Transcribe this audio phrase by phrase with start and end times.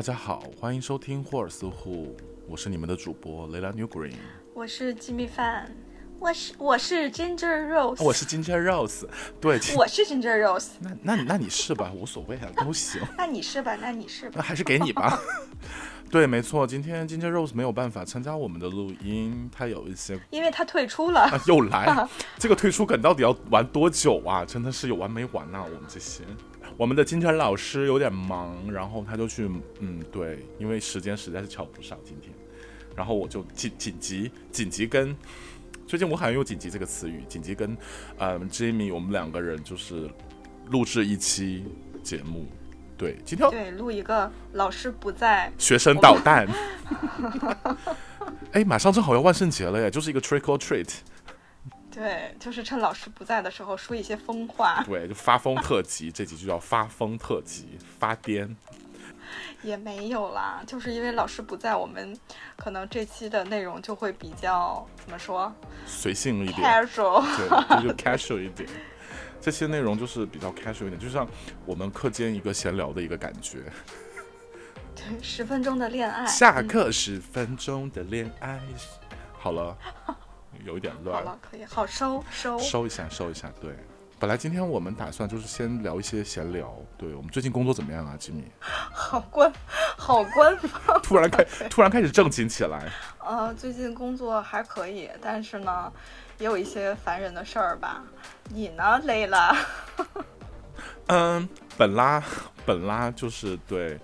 [0.00, 2.16] 大家好，欢迎收听霍尔斯户，
[2.48, 4.14] 我是你们的主播雷拉 New Green，
[4.54, 5.70] 我是鸡米饭，
[6.18, 9.06] 我是我是 Ginger Rose，我是 Ginger Rose，
[9.38, 12.98] 对，我是 Ginger Rose，那那那你是吧，无所谓啊，都行。
[13.18, 15.20] 那你是吧，那你是吧，那还是给你吧。
[16.10, 22.08] 对，没错，今天 Ginger Rose 没有办法参加我们的录音，他有一些，因为他退出了，又来，
[22.40, 24.46] 这个退出梗到底要玩多久啊？
[24.46, 26.24] 真的是有完没完呐，我们这些，
[26.80, 29.46] 我们的金晨老师有点忙，然后他就去，
[29.80, 32.32] 嗯，对，因为时间实在是瞧不上今天，
[32.96, 35.14] 然后我就紧紧急紧急跟，
[35.86, 37.76] 最近我好像用紧急这个词语，紧急跟，
[38.16, 40.08] 嗯，Jimmy 我们两个人就是
[40.70, 41.66] 录制一期
[42.02, 42.46] 节目。
[42.96, 46.48] 对，今天对录一个老师不在，学生捣蛋。
[48.52, 50.88] 哎，马上正好要万圣节了耶，就是一个 trick or treat。
[51.90, 54.82] 对，就是趁老师不在的时候说一些疯话。
[54.84, 58.54] 对，就发疯特辑，这集就叫发疯特辑，发癫。
[59.62, 62.16] 也没有啦，就是因为老师不在，我们
[62.56, 65.52] 可能这期的内容就会比较怎么说？
[65.86, 68.68] 随性一点，casual，对，就 casual 一点。
[69.40, 71.26] 这些内容就是比较 casual 一点，就像
[71.64, 73.58] 我们课间一个闲聊的一个感觉。
[74.94, 76.26] 对，十分钟的恋爱。
[76.26, 78.60] 下课十分钟的恋爱。
[79.38, 79.76] 好了，
[80.64, 81.18] 有一点乱。
[81.18, 83.50] 好了，可以，好收收收一下，收一下。
[83.60, 83.74] 对，
[84.18, 86.76] 本来今天我们打算就是先聊一些闲聊。
[86.98, 88.44] 对我们最近工作怎么样啊，吉米？
[88.60, 89.52] 好官，
[89.96, 91.00] 好官方。
[91.02, 92.90] 突然开， 突然开始正经起来。
[93.18, 95.92] 呃，最近工作还可以，但是呢。
[96.38, 98.02] 也有一些烦人的事儿吧，
[98.48, 99.54] 你呢，累了？
[101.08, 102.24] 嗯，本拉
[102.64, 104.00] 本拉就是对，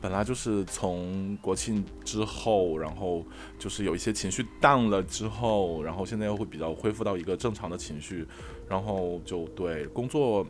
[0.00, 3.24] 本来就是从国庆之后，然后
[3.58, 8.26] 就是有一些情绪淡了之后，然后现在又会比较恢复到一个正常的情绪，
[8.68, 10.46] 然后就对工作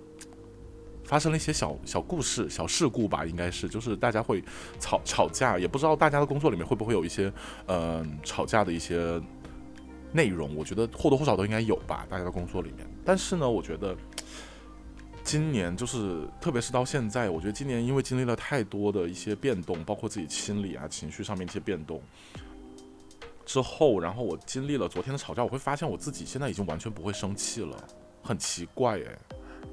[1.05, 4.43] 发生了一些小小故事、小事故吧，应该是就是大家会
[4.79, 7.33] 吵吵架，也不知道大家的工作里面会不会有一些
[7.67, 9.21] 嗯吵架的一些。
[10.11, 12.89] 内容我觉得或多或少都应该有吧，大家的工作里面。
[13.05, 13.95] 但是呢，我觉得
[15.29, 22.01] 今年就是，特别是到现在，我觉得今年因为经历了太多的一些变动，包括自己心理啊、情绪上面一些变动
[23.45, 27.77] 之后，然后我经历了昨天的吵架，我会发现我自己现在已经完全不会生气了，
[28.23, 29.19] 很奇怪哎。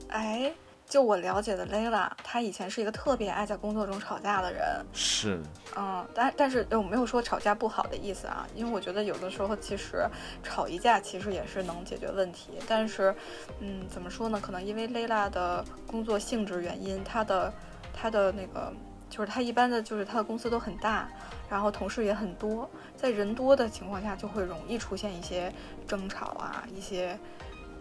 [0.09, 0.53] 哎。
[0.87, 4.63] 就我了解的 Layla，她以前是一个特别爱在工作中吵架的人。
[4.93, 5.41] 是，
[5.75, 10.07] 嗯，但但是我没有说吵架不好的意思啊，因为我觉得有的时候其实
[10.43, 12.51] 吵一架其实也是能解决问题。
[12.67, 13.13] 但是，
[13.59, 14.39] 嗯，怎么说呢？
[14.39, 17.51] 可能因为 Layla 的工作性质原因，她的
[17.91, 18.71] 她的那个
[19.09, 21.09] 就是她一般的就是她的公司都很大，
[21.49, 25.51] 然后同事也很多，在人多的情况下就会容易出现一些
[25.87, 27.17] 争吵啊，一些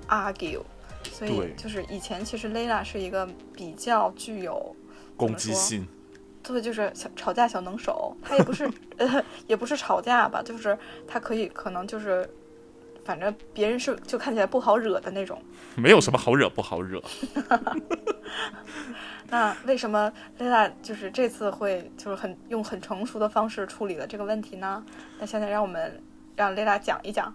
[0.09, 0.63] argue。
[1.13, 4.75] 所以就是以前其实 Layla 是一个比较具有
[5.17, 5.87] 攻击性，
[6.43, 8.17] 对，就是小吵架小能手。
[8.23, 10.77] 他也不是呃 也不是吵架吧，就是
[11.07, 12.29] 他可以可能就是，
[13.05, 15.41] 反正别人是就看起来不好惹的那种。
[15.77, 17.03] 没有什么好惹不好惹。
[19.31, 24.85] 那为什么 Layla 就是这次会就是很用很成熟的方式处理了这个问题呢？
[25.19, 26.03] 那现在让我们
[26.37, 27.35] 让 Layla 讲一讲。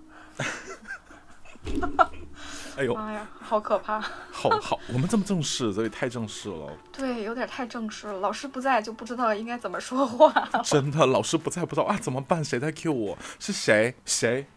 [2.79, 3.99] 哎呦妈呀，好可怕！
[4.31, 6.71] 好好，我们这么正式，这也太正式了。
[6.97, 8.19] 对，有点太正式了。
[8.21, 10.31] 老师不在就不知道应该怎么说话。
[10.63, 12.41] 真的，老师不在不知道啊，怎么办？
[12.41, 13.17] 谁在 Q 我？
[13.37, 13.93] 是谁？
[14.05, 14.47] 谁？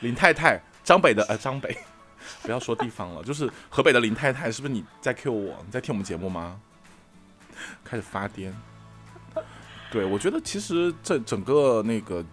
[0.00, 1.76] 林太太，张北的呃，张北，
[2.40, 5.62] 不要说地方了，就是河北的林太太，是不是你在 Q 我？
[5.66, 6.58] 你在听我们节目吗？
[7.84, 8.50] 开始发癫。
[9.90, 12.24] 对，我觉得其实这整个那个。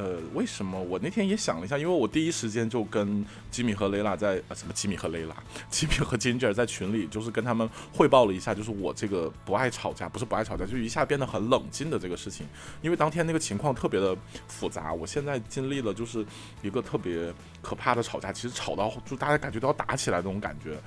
[0.00, 1.76] 呃，为什么我那天也想了一下？
[1.76, 5.36] 因为我第一时间就跟吉米和雷拉在呃，什么吉米和雷拉，
[5.68, 12.46] 吉米和 Ginger 在群里，就是跟他们汇报了一下，就是我这个不爱吵架，不是不爱吵架，就一下变得很冷静的这个事情。
[12.80, 14.16] 因为当天那个情况特别的
[14.48, 16.24] 复杂，我现在经历了就是
[16.62, 17.30] 一个特别
[17.60, 20.78] 可怕的吵架，其实吵到就大家感觉都要打起来那种感觉，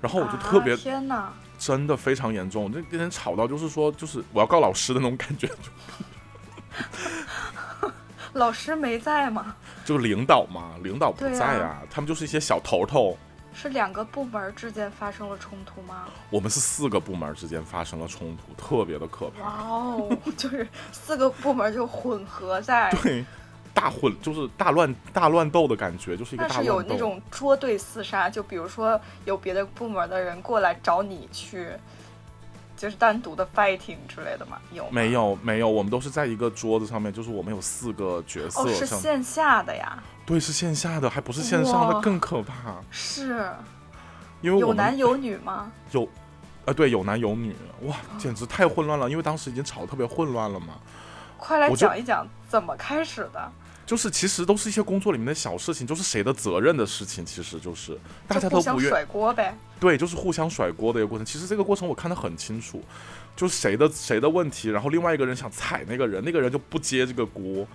[0.00, 5.46] 然后我就特别天哪，真的非常严重，这跟人吵到就是说就是我要告老师的那种感觉。
[8.34, 9.54] 老师没在吗？
[9.84, 13.16] 就领导嘛，领导不在啊，他们就是一些小头头。
[13.54, 16.04] 是两个部门之间发生了冲突吗？
[16.30, 19.42] 我们是四个部门之间发生了冲突，特别的可怕。
[19.42, 23.24] 哇哦，就是四个部门就混合在 对，
[23.74, 26.72] 大混就是大乱大乱斗的感觉，就是一个大乱斗。
[26.72, 31.68] 有那种捉对厮杀，就比如说有别的部门的人过来找你去。
[32.78, 34.56] 就是单独的 fighting 之类的吗？
[34.72, 35.68] 有没有没有？
[35.68, 38.62] 我们都是在一个桌子上面，就是我们有四个角色。
[38.62, 40.00] 哦，是线下的呀？
[40.24, 42.76] 对，是线下的，还不是线上的，更可怕。
[42.90, 43.50] 是，
[44.40, 45.72] 因为有男有女吗？
[45.90, 46.08] 有，
[46.66, 50.74] 呃，对，有男有女，哇，简直太混乱了，因为当时已经吵得特别混乱了嘛。
[51.36, 53.52] 快来讲一讲怎么开始的，
[53.88, 59.56] 就是其实都是一些工作里面的小事情，就是谁的责任的事情，其实就是大家都互相不愿甩锅呗。
[59.80, 61.24] 对，就是互相甩锅的一个过程。
[61.24, 62.84] 其实这个过程我看得很清楚，
[63.34, 67.66] 就是谁的谁的问题，然后另外一个人想踩那个人，那个人就不接这个锅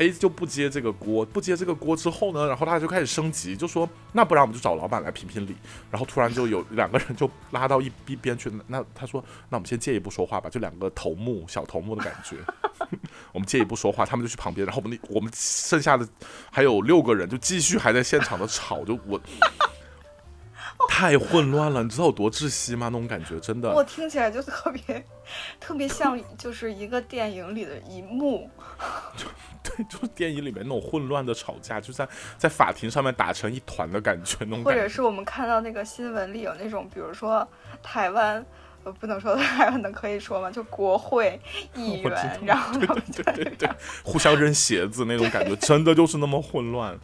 [0.00, 5.54] ，A 就不接这个锅，不接这个锅之后呢，然后大家就开始升级，就说那不然我们就找老板来评评理。
[5.90, 12.36] 然后突然就有两个人就拉到一一边去，那他说那我们先借一步说话吧，就两个头目小头目的感觉。
[13.32, 16.08] 我们借一步说话，他们就去旁边，然后我们那我们剩下的
[16.50, 19.20] 还有六个人就继续还在现场的吵，就我
[20.88, 22.88] 太混乱了，你知道有多窒息吗？
[22.88, 23.84] 那种感觉真的我。
[23.84, 25.04] 听起来就特别
[25.58, 28.48] 特别像就是一个电影里的一幕，
[29.62, 34.82] 对， 就是电影里面那种混乱的吵架，就在在法庭上面打成一团的感觉，那种或感觉。
[34.82, 37.46] 者是我们看到那个新闻里有那种，比如说
[37.82, 38.44] 台湾。
[38.82, 40.50] 呃，不能说台湾的可以说吗？
[40.50, 41.38] 就国会
[41.74, 43.68] 议员， 然后他们对对对，
[44.02, 46.98] 互相扔鞋子那种感觉，真的就是那么混乱。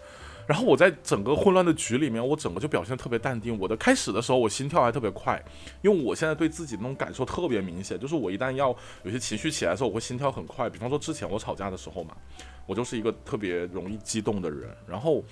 [0.47, 3.59] 然后我在整个混乱的局里面，我整个就表现特别淡定。
[3.59, 5.43] 我的开始的时候，我心跳还特别快，
[5.83, 10.71] 因为我现在对自己那种感受特别明显，就是我一旦要有些情绪起来的时候，我会心跳很快。
[10.71, 12.17] 比方说之前我吵架的时候嘛，
[12.65, 15.23] 我就是一个特别容易激动的人，然后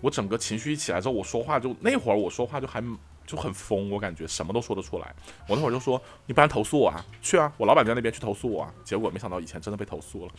[0.00, 2.82] 我整个情绪一起来之后，我说话就那会儿我说话就还
[3.26, 5.14] 就很疯，我感觉什么都说得出来。
[5.48, 8.72] 我那会儿就说，你不然投诉我啊，去啊，我老板在那边去投诉我啊。
[8.84, 10.32] 结果没想到以前真的被投诉了。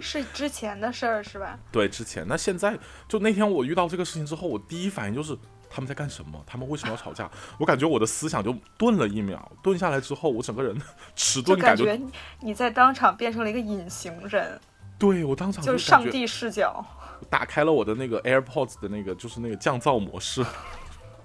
[0.00, 1.58] 是之前的事儿是吧？
[1.70, 2.78] 对，之前那现在
[3.08, 5.36] 就那天我遇到这个事情之后，我第一反应就是
[5.70, 6.42] 他们在干什么？
[6.46, 7.30] 他们为什么要吵架？
[7.58, 10.76] 我感觉我的思想就顿了一秒，顿下来之后，我整个人
[11.14, 14.60] 迟钝感感觉你你在当场变成了一个隐形人，
[14.98, 16.84] 对我当场就是上帝视角。
[17.28, 20.42] 打开了我的那个 AirPods 的那个就是那个降噪模式，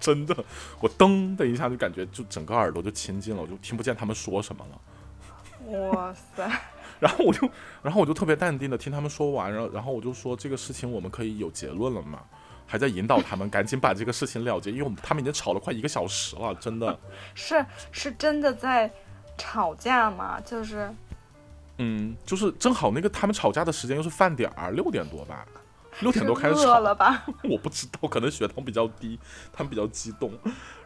[0.05, 0.35] 真的，
[0.79, 5.89] 我噔的一下就感觉就整个耳朵就清净了，我就听不见他们说什么了。
[5.91, 6.47] 哇塞！
[6.99, 7.49] 然后我就，
[7.81, 12.19] 然后我就特别淡定的听他们说完，然后然后我就说这个事情我们可以有结论了嘛，
[12.67, 16.97] 还在引导他们赶紧把这个事情了结，因为我们他们已经吵了快一个小时了，真的。
[17.33, 18.91] 是是真的在
[19.37, 20.39] 吵架吗？
[20.39, 20.93] 就是
[21.79, 25.45] 嗯，就是正好那个他们吵架的时间又是饭点儿，六点多吧，
[26.01, 27.25] 六点多开始是吵了吧？
[27.49, 29.19] 我不知道，可能血糖比较低，
[29.51, 30.31] 他们比较激动，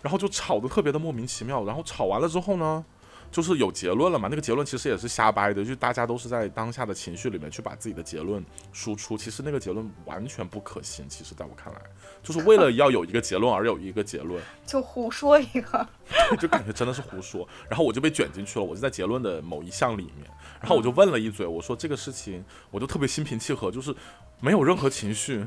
[0.02, 1.64] 然后就吵得特别的莫名其妙。
[1.66, 2.86] 然后吵完了之后呢，
[3.32, 4.28] 就是有结论了嘛。
[4.30, 9.18] 那个结论其实也是瞎掰的，就大家都是在当下的情绪里面去把自己的结论输出。
[9.18, 11.08] 其实那个结论完全不可信。
[11.10, 11.82] 其实在我看来，
[12.24, 15.88] 就是为了 要有一个结论而有一个结论，就胡说一个。
[16.40, 17.48] 就感觉真的是胡说。
[17.70, 20.28] 然后我就被卷进去了，我就在结论的某一项里面，
[20.60, 23.96] 然后我就问了一嘴，我说这个事情，我就特别心平气和，就是
[24.40, 25.46] 没有任何情绪。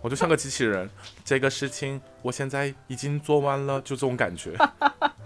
[0.00, 0.90] 我就像个机器人，
[1.24, 4.52] 这个事情我现在已经做完了，就这种感觉。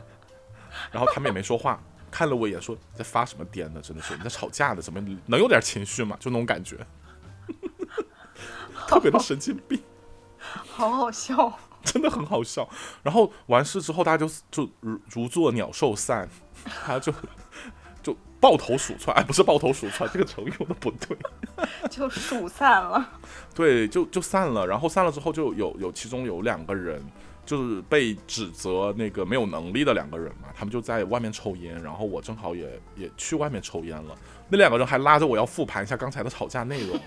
[0.92, 3.80] 然后他们也没说话，看了我一眼，说你在发什么癫呢？
[3.82, 6.16] 真的是你在吵架呢，怎么能有点情绪嘛？
[6.20, 6.76] 就那种感觉，
[8.86, 9.82] 特别的神经病。
[10.38, 11.58] 好好笑。
[11.82, 12.68] 真的很好笑。
[13.04, 16.28] 然后完事之后，大家就就如如坐鸟兽散，
[16.84, 17.18] 他就就
[18.40, 21.16] 抱头鼠窜， 哎，不是抱头鼠窜，这个成语用的不对。
[21.90, 23.18] 就鼠散了。
[23.54, 24.66] 对，就就散了。
[24.66, 27.02] 然后散了之后，就有有其中有两个人，
[27.44, 34.14] 就是被指责那个没有能力的两个人嘛，他们就在外面抽烟，然后我正好也也去外面抽烟了。
[34.48, 37.00] 那两个人还拉着我要复盘一下刚才的吵架内容，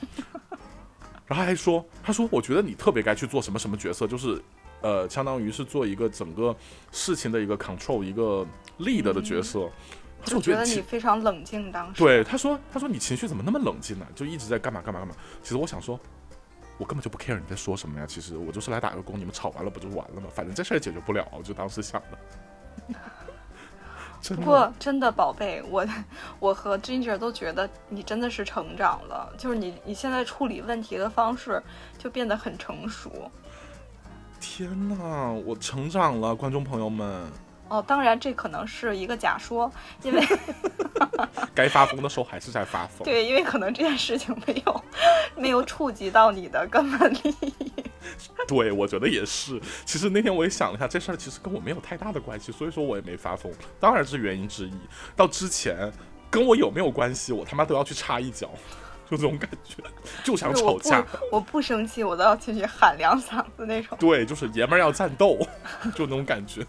[1.27, 4.41] 然后还说，他说我觉得你特别该去做什么什么角色，就是
[4.81, 6.55] 呃，相当于是做一个整个
[6.91, 8.45] 事情的一个 control 一个
[8.79, 9.69] lead 的角色。
[9.98, 12.01] 他说我觉得你非常冷静，当时。
[12.01, 15.99] 对，他说：“他说你情绪怎么那么冷静呢、就一直在干嘛干嘛干嘛。”其实我想说，
[16.77, 18.05] 我根本就不 care 你在说什么呀。
[18.07, 20.27] 其实我就是来打个工，你们吵完了不就完了吗？
[20.33, 22.17] 反正这事儿解决不了，我就当时想 的。
[24.35, 25.87] 不过真的宝贝，我
[26.39, 31.63] 我和 Ginger 都觉得你真的是成长了，就是你你现在处理问题的方式
[31.97, 33.31] 就变得很成熟。
[34.41, 37.31] 天哪，我成长了，观众朋友们，
[37.69, 39.71] 哦，当然这可能是一个假说，
[40.03, 40.21] 因为
[41.55, 43.05] 该发疯的时候还是在发疯。
[43.05, 44.83] 对，因为可能这件事情没有
[45.35, 47.53] 没有触及到你的根本利益。
[48.47, 49.61] 对，我觉得也是。
[49.85, 54.73] 其实那天我也想了一下，这事儿其实跟我没有太大的关系，所以说我也没发疯，当然是原因之一。
[55.15, 55.91] 到之前
[56.29, 58.49] 跟我有没有关系，我他妈都要去插一脚，
[59.09, 59.83] 就这种感觉，
[60.23, 61.01] 就想吵架。
[61.01, 63.95] 不我不生气，我都要进去喊两嗓子那种。
[63.99, 65.37] 对，就是爷们儿要战斗，
[65.93, 66.65] 就那种感觉，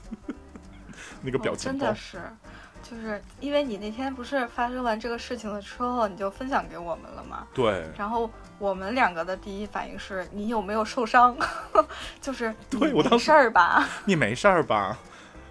[1.25, 1.79] 那个表哦情包。
[1.79, 2.21] 真的是，
[2.83, 7.47] 就是因为你那天不是发生完这个事情了之后，你就分享给我们了吗？
[7.55, 11.37] 对，然后我们两个的第一反应是你有没有受伤？
[12.21, 13.87] 就是你没对我当时事儿吧？
[14.05, 14.97] 你没事儿吧？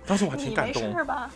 [0.06, 0.92] 当时我还挺你没感动。
[0.92, 1.32] 事吧？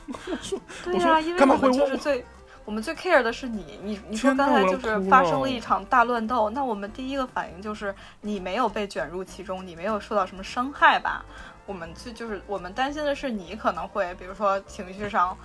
[0.83, 2.25] 对我呀、因为就是最。
[2.65, 11.25] 我们最 care 的是你，你你说刚才就是发生了了一场大乱斗，那我们第一个反应就是你没有被卷入其中，你没有受到什么伤害吧？
[11.65, 15.37] 我们就就是我们担心的是你可能会，比如说情绪上，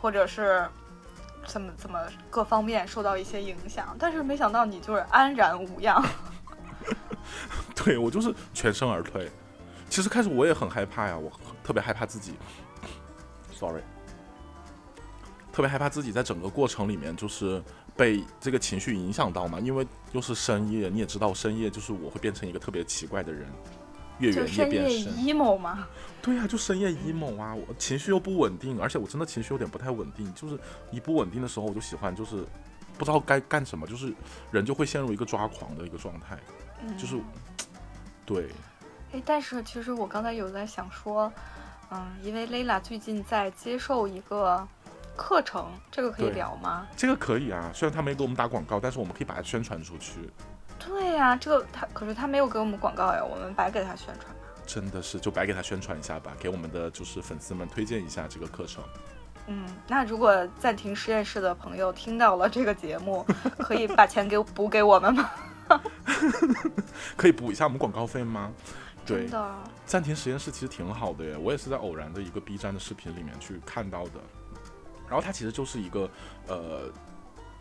[0.00, 0.66] 或者是
[1.46, 1.98] 怎么怎么
[2.30, 6.02] 各方面受到一些影响，但是没想到你就是安然无恙。
[7.74, 9.30] 对我就是全身而退。
[9.90, 11.30] 其实开始我也很害怕呀，我
[11.62, 12.34] 特别害怕自己
[13.52, 13.82] ，sorry，
[15.52, 17.62] 特别害怕自己在整个过程里面就是
[17.96, 23.46] 被这个情绪影响到嘛，因为又是深夜，你也知道深夜就是我会变成一个特别奇怪的人，
[24.18, 25.12] 越就远夜深夜变深。
[25.14, 25.86] emo 嘛，
[26.22, 30.58] 对呀、就深夜 emo 啊，我情绪又不稳定，而且我真的情绪有点不太稳定，就是
[30.90, 32.44] 一不稳定的时候，我就喜欢就是
[32.96, 34.12] 不知道该干什么，就是
[34.50, 36.38] 人就会陷入一个抓狂的一个状态，
[36.82, 37.20] 嗯，就是
[38.24, 38.48] 对，
[39.12, 41.30] 哎，但是其实我刚才有在想说，
[41.90, 44.66] 嗯，因为 Layla 最近在接受一个
[45.16, 46.86] 课程，这个可以聊吗？
[46.96, 50.30] 这个可以啊，虽然他没给我们打广告，但是我们可以把它宣传出去，
[50.78, 54.40] 对呀、这个他可是他没有给我们广告呀，我们白给他宣传吧。
[54.66, 58.82] 真的是就白给他宣传一下吧，给我们的就是粉丝们推荐一下这个课程。
[59.46, 63.24] 嗯，那如果暂停实验室的朋友听到了这个节目，
[63.60, 65.30] 可以把钱给补给我们吗？
[67.16, 68.50] 可以补一下我们广告费吗？
[69.04, 69.54] 对真，的，
[69.84, 74.12] 暂停实验室其实挺好的耶，我也是在偶然的一个 B 站的视频里面去看到的。
[75.06, 76.08] 然后它其实就是一个
[76.48, 76.90] 呃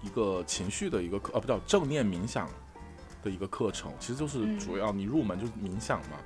[0.02, 2.48] 一个情绪的一个课，呃不叫正念冥想
[3.24, 6.18] 的一个课程，其实就是嗯主要你入门就是冥想嘛。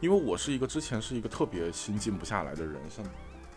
[0.00, 3.04] 因为我是一个之前是一个特别心静不下来的人，像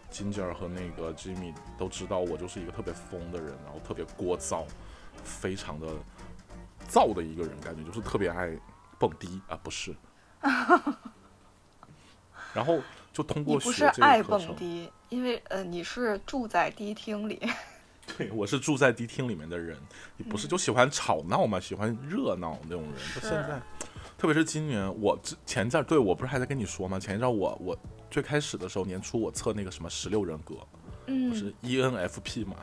[0.10, 4.64] 金吉尔和那个 Jimmy 都知道我就是一个特别疯的人，然后特别聒噪，
[5.24, 5.88] 非常的
[6.90, 8.58] 燥的一个人，感觉就是特别爱
[8.98, 9.94] 蹦迪啊，不是。
[12.54, 12.80] 然后
[13.12, 17.42] 就通过学这爱蹦个课程，迪，因为呃你是住在迪厅里，
[18.16, 19.78] 对我是住在迪厅里面的人，
[20.16, 22.94] 你不嗯是就喜欢吵闹嘛，喜欢热闹那种人。
[23.16, 23.62] 就现在，
[24.18, 27.00] 特别是今年，我之前阵对我不是还在跟你说吗？
[27.00, 27.78] 前一阵儿我我
[28.10, 30.68] 最开始的时候年初我测那个什么十六人格，我
[31.08, 32.56] 嗯，是 E ENFP 嘛，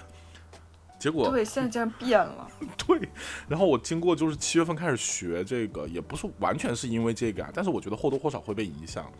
[0.98, 2.48] 结果对，现在竟然变了，
[2.86, 3.08] 对，
[3.46, 9.10] 然后我经过就是七月份开始学这个，也不是完全是因为这个啊，但是我觉得或多或少会被影响。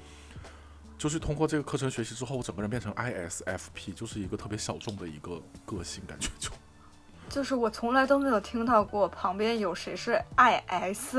[0.96, 6.50] 就是通过这个课程学习之后，我整个人变成 ISFP，就是一个特别小众的一个个性，感觉就
[7.28, 11.16] 就是我从来都没有听到过旁边有谁是 IS。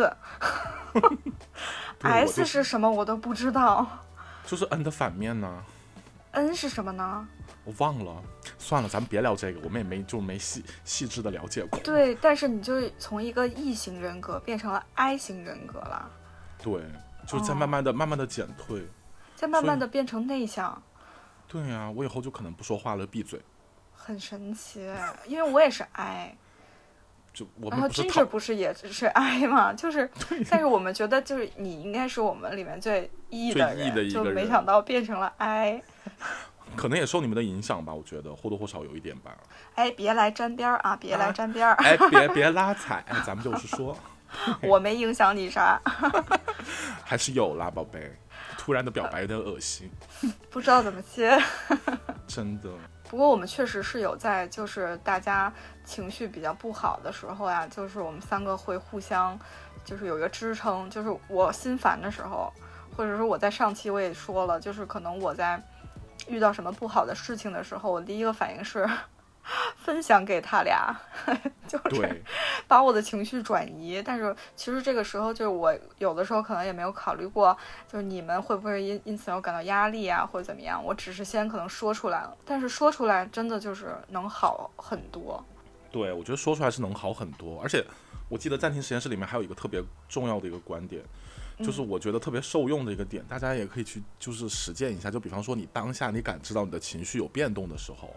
[2.00, 3.86] 对我 S 是什么我都不知道
[4.46, 5.64] 就是 N 的反面呢。
[6.32, 7.28] ，N 是什么呢？
[7.64, 8.22] 我忘了，
[8.60, 11.80] 算了，咱们别聊这个，我们也没就没细细致的了解过。
[11.80, 16.10] 对，但是你就是从一个 E 型人格变成了 I 型人格了，
[16.62, 16.84] 对，
[17.28, 18.88] 就是在哦慢慢的、慢慢的减退。
[19.36, 20.82] 再慢慢的变成内向，
[21.48, 23.40] 对呀、我以后就可能不说话了，闭嘴。
[23.94, 24.90] 很神奇。
[25.28, 26.36] 因为我也是 I，
[27.34, 29.74] 就我然后们不是 Ginger，不是也是 I 嘛？
[29.74, 30.10] 就是，
[30.50, 35.82] 但是我们觉得就是你应该是我们里面最 E 最的 E 的人，就没想到变成了 I。
[36.76, 39.32] 可能也受你们的影响吧，我觉得或多或少有一点吧。
[39.76, 40.96] 哎，别来沾边儿啊！
[40.96, 43.98] 别来啊沾边儿，哎，别 别拉踩，哎咱们就是说，
[44.62, 45.80] 我没影响你啥，
[47.06, 48.12] 还是有啦，宝贝。
[48.66, 49.88] 突然的表白有点恶心，
[50.50, 51.40] 不知道怎么接。
[52.26, 52.70] 真的。
[53.08, 55.54] 不过我们确实是有在，就是大家
[55.84, 59.40] 情绪比较不好的时候呀，就是我们三个会互相，
[59.84, 60.90] 就是有一个支撑。
[60.90, 62.52] 就是我心烦的时候，
[62.98, 65.62] 或者说我在上期我也说了，就是可能我在
[66.28, 68.90] 遇到什么不好的事情的时候，我第一个反应是
[69.78, 70.96] 分享给他俩，
[71.68, 72.24] 就是对，
[72.68, 74.02] 把我的情绪转移。
[74.04, 77.56] 但是其实这个时候，就是我有的时候可能也没有考虑过，
[77.88, 80.84] 就是你们会不会因因此而感到压力啊，或者怎么样。
[80.84, 85.44] 我只是先可能说出来了，但是说出来真的就是能好很多。
[85.92, 87.86] 对，我觉得说出来是能好很多，而且
[88.28, 91.02] 我记得暂停实验室里面还有一个特别重要的一个观点，
[91.60, 95.10] 就是我觉得特别受用的一个点，大家也可以去就是实践一下。
[95.10, 98.14] 就比方说你当下你感知到你的情绪有变动的时候，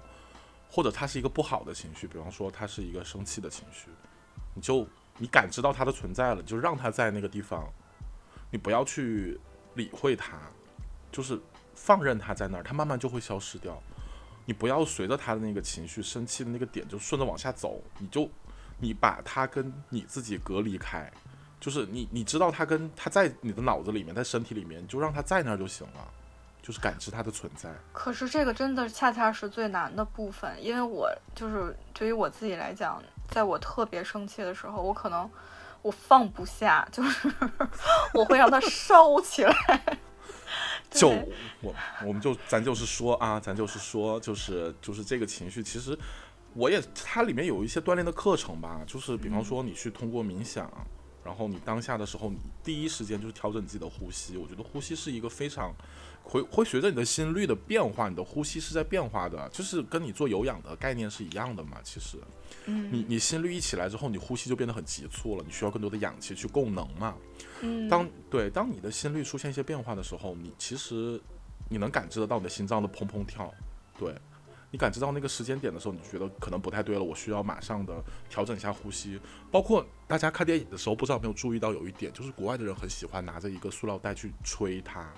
[0.70, 3.88] 或者它是一个不好的情绪，比方说它是一个生气的情绪，
[4.54, 7.68] 你就你感知到它的存在了，就让它在那个地方，
[8.50, 9.40] 你不要去
[9.74, 10.38] 理会它，
[11.10, 11.40] 就是
[11.74, 13.82] 放任它在那儿，它慢慢就会消失掉。
[14.44, 18.26] 你不要随着他的那个情绪、生气的那个点就顺着往下走，你就
[18.78, 21.12] 你把他跟你自己隔离开，
[21.60, 26.10] 就是你你知道他跟他在你的脑子里面，在身体里面，就让他在那儿就行了，
[26.62, 27.72] 就是感知它的存在。
[27.92, 35.30] 可是这个真的恰恰是最难的部分，因为我就是对于我自己来讲，在我特别生气的时候，我可能
[35.82, 37.32] 我放不下，就是
[38.14, 39.98] 我会让它烧起来，
[40.90, 41.08] 就
[41.60, 41.74] 我
[42.04, 45.96] 我们就咱就是说啊，咱就是说，就是就是这个情绪，其实
[46.54, 50.70] 我也它里面有一些锻炼的课程吧，就是比方说你去通过冥想，
[51.22, 54.36] 然后你当下的时候，你第一时间就是调整自己的呼吸。
[54.36, 55.72] 我觉得呼吸是一个非常
[56.28, 61.78] 会会随着你的心率的变化，你的呼吸是在变化的，就是跟你做有氧的概念是一样的嘛。
[61.82, 62.18] 其实，
[62.66, 67.16] 嗯，你你心率一起来之后，你呼吸就变得很急促了，你需要更多的氧气去供能嘛。
[67.62, 71.18] 嗯，当对当你的心率出现一些变化的时候，你其实
[71.70, 73.50] 你能感知得到你的心脏的砰砰跳，
[73.98, 74.14] 对
[74.70, 79.18] 你感知到那个时间点的时候，你觉得可能不太对了，我需要马上的调整一下呼吸。
[79.50, 85.10] 包括大家看电影的时候，不知道有没有注意到有一点，就是国外的人很喜欢拿着一个塑料袋去吹它，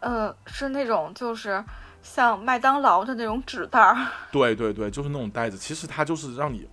[0.00, 1.64] 呃，是那种就是
[2.02, 6.68] 像麦当劳的那种纸袋儿， 对对对，就是那种袋子，其实它就是让你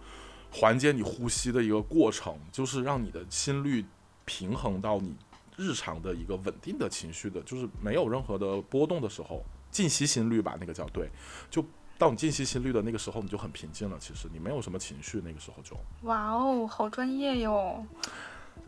[0.52, 3.86] 缓解你呼吸的一个过程，就是让你的心率
[4.26, 5.16] 平衡到你
[5.58, 11.10] 日常的一个稳定的情绪的，就是没有任何的波动的时候，静息心率吧，那个叫对，
[11.50, 11.66] 就
[11.98, 13.98] 到你静息心率的那个时候，你就很平静了。
[14.00, 17.86] 其实你没有什么情绪，那个时候就哇哦，好专业哟！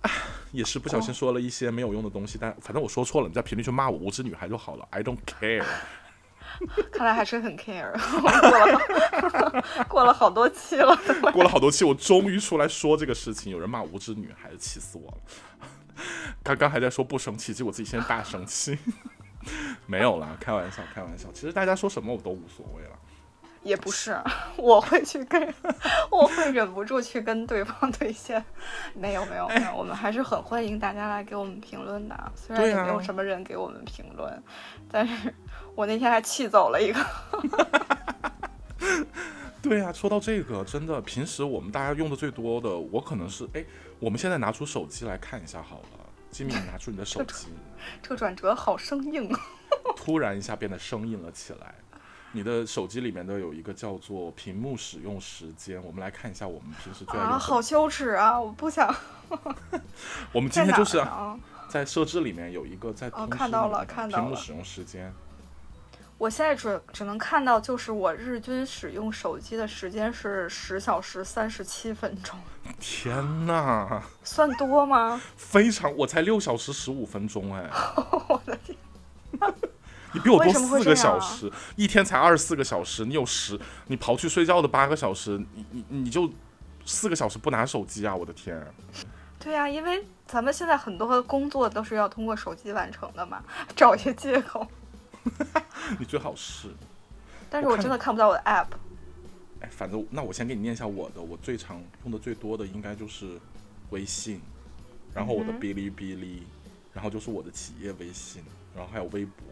[0.52, 5.66] 也是不小心说了一些没有用的东西，但反正我说错了，你在评论区骂我无知女孩就好了，I don't care。
[6.92, 7.92] 看来还是很 care。
[8.20, 10.98] 过了过了好多期了，
[11.32, 13.52] 过了好多期，我终于出来说这个事情。
[13.52, 15.18] 有人骂无知女孩，气死我了。
[16.42, 18.78] 刚刚还在说不生气，结果自己现在大生气。
[19.86, 21.30] 没有啦，开玩笑，开玩笑。
[21.32, 22.97] 其实大家说什么我都无所谓了。
[23.68, 24.18] 也不是，
[24.58, 25.54] 我会去跟，
[26.10, 28.44] 我会忍不住去跟对方对线。
[28.94, 32.32] 没有没有没有，我们还是很欢迎大家来给我们评论的。
[32.34, 34.42] 虽然也没有什么人给我们评论，
[34.90, 35.34] 但是
[35.76, 37.06] 我那天还气走了一个。
[39.62, 43.66] 对呀、说到这个，真的，平时我们大家用的最多的，我可能是，哎，
[44.00, 46.00] 我们现在拿出手机来看一下好了。
[46.32, 47.48] 吉米，拿出你的手 机，
[48.02, 49.40] 这个转折好生硬啊！
[49.98, 51.76] 突然一下变得生硬了起来。
[52.34, 58.40] 你的手机里面的有一个叫做屏幕使用时间，我们来看一下我们平时最爱用啊，好羞耻啊！
[58.40, 58.94] 我不想。
[60.32, 61.38] 我们今天就是啊？
[61.68, 65.12] 在设置里面有一个在哦通知看到了看到了屏幕使用时间。
[66.18, 72.40] 我现在只只能看到，就是我日均使用手机的时间是十小时三十七分钟，
[72.80, 75.22] 天呐，算多吗？
[75.38, 77.70] 非常，我才六小时十五分钟哎，
[78.30, 78.76] 我的天！
[80.14, 86.30] 你比我多四个小时，一天才二十四个小时，你有十，你刨去睡觉的八个小时，你你你就
[86.86, 88.16] 四个小时不拿手机啊！
[88.16, 88.66] 我的天，
[89.40, 93.44] 对呀、因为咱们现在很多工作都是要通过手机完成的嘛，
[93.76, 94.66] 找一些借口。
[96.00, 96.70] 你最好是，
[97.50, 98.68] 但是我真的看不到我的 app。
[99.60, 103.40] 哎，反正那我先给你念一下我的，我最常用的最多的应该就是
[103.90, 104.40] 微信，
[105.14, 106.48] 然后我的哔哩哔哩，
[106.94, 108.44] 然后就是我的企业微信，
[108.76, 109.44] 然后还有微博，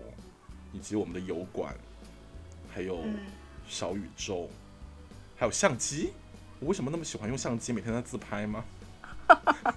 [0.75, 1.73] 以及我们的油管，
[2.73, 3.15] 还有嗯，
[3.65, 4.49] 小宇宙，
[5.37, 6.11] 还有相机。
[6.59, 7.71] 我为什么那么喜欢用相机？
[7.71, 8.65] 每天在自拍吗？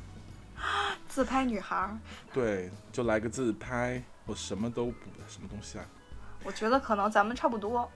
[1.08, 1.96] 自拍女孩儿，
[2.34, 4.96] 对，就来个自拍，我什么都不，
[5.28, 5.86] 什么东西啊？
[6.42, 7.88] 我觉得可能咱们差不多。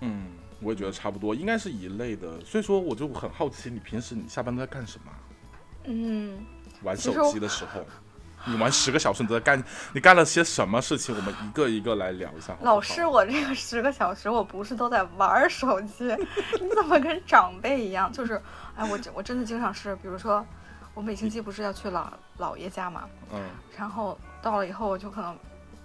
[0.00, 2.42] 嗯，我也觉得差不多，应该是一类的。
[2.44, 5.12] 所以说，我就很好奇，你平时你下班都在干什么？
[5.84, 6.44] 嗯，
[6.82, 7.84] 玩手机的时候，
[8.46, 11.14] 你玩十个小时，你都在干，你干了些什么事情？
[11.14, 12.64] 我们一个一个来聊一下好好。
[12.64, 16.04] 老师，我这个十个小时，我不是都在玩手机，
[16.60, 18.10] 你怎么跟长辈一样？
[18.12, 18.40] 就是，
[18.76, 20.44] 哎，我我真的经常是，比如说，
[20.94, 22.06] 我每星期不是要去姥
[22.38, 23.40] 姥爷家嘛，嗯
[23.76, 25.36] 然后到了以后，我就可能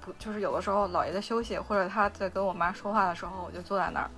[0.02, 4.10] 不，就是有的时候姥爷在休息，或者他在跟我妈说话的时候，我就坐在那儿。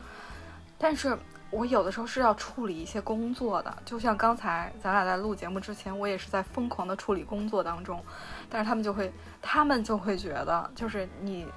[0.78, 1.18] 但是
[1.50, 8.04] 我有的时候是要处理一些工作的，就像刚才咱俩在录节目之前，我也是在疯狂的处理工作当中。
[8.50, 9.12] 但是他们就会，
[9.42, 11.48] 他们就会觉得，就是你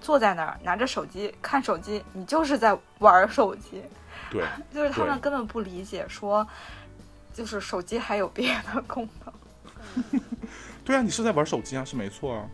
[0.00, 3.82] 坐在那儿拿着手机看手机，你就是在玩儿手机，
[4.30, 6.46] 对， 就是他们根本不理解说，
[7.32, 9.32] 就是手机还有别的功能。
[10.84, 12.44] 对啊，你是在玩手机啊，是没错啊。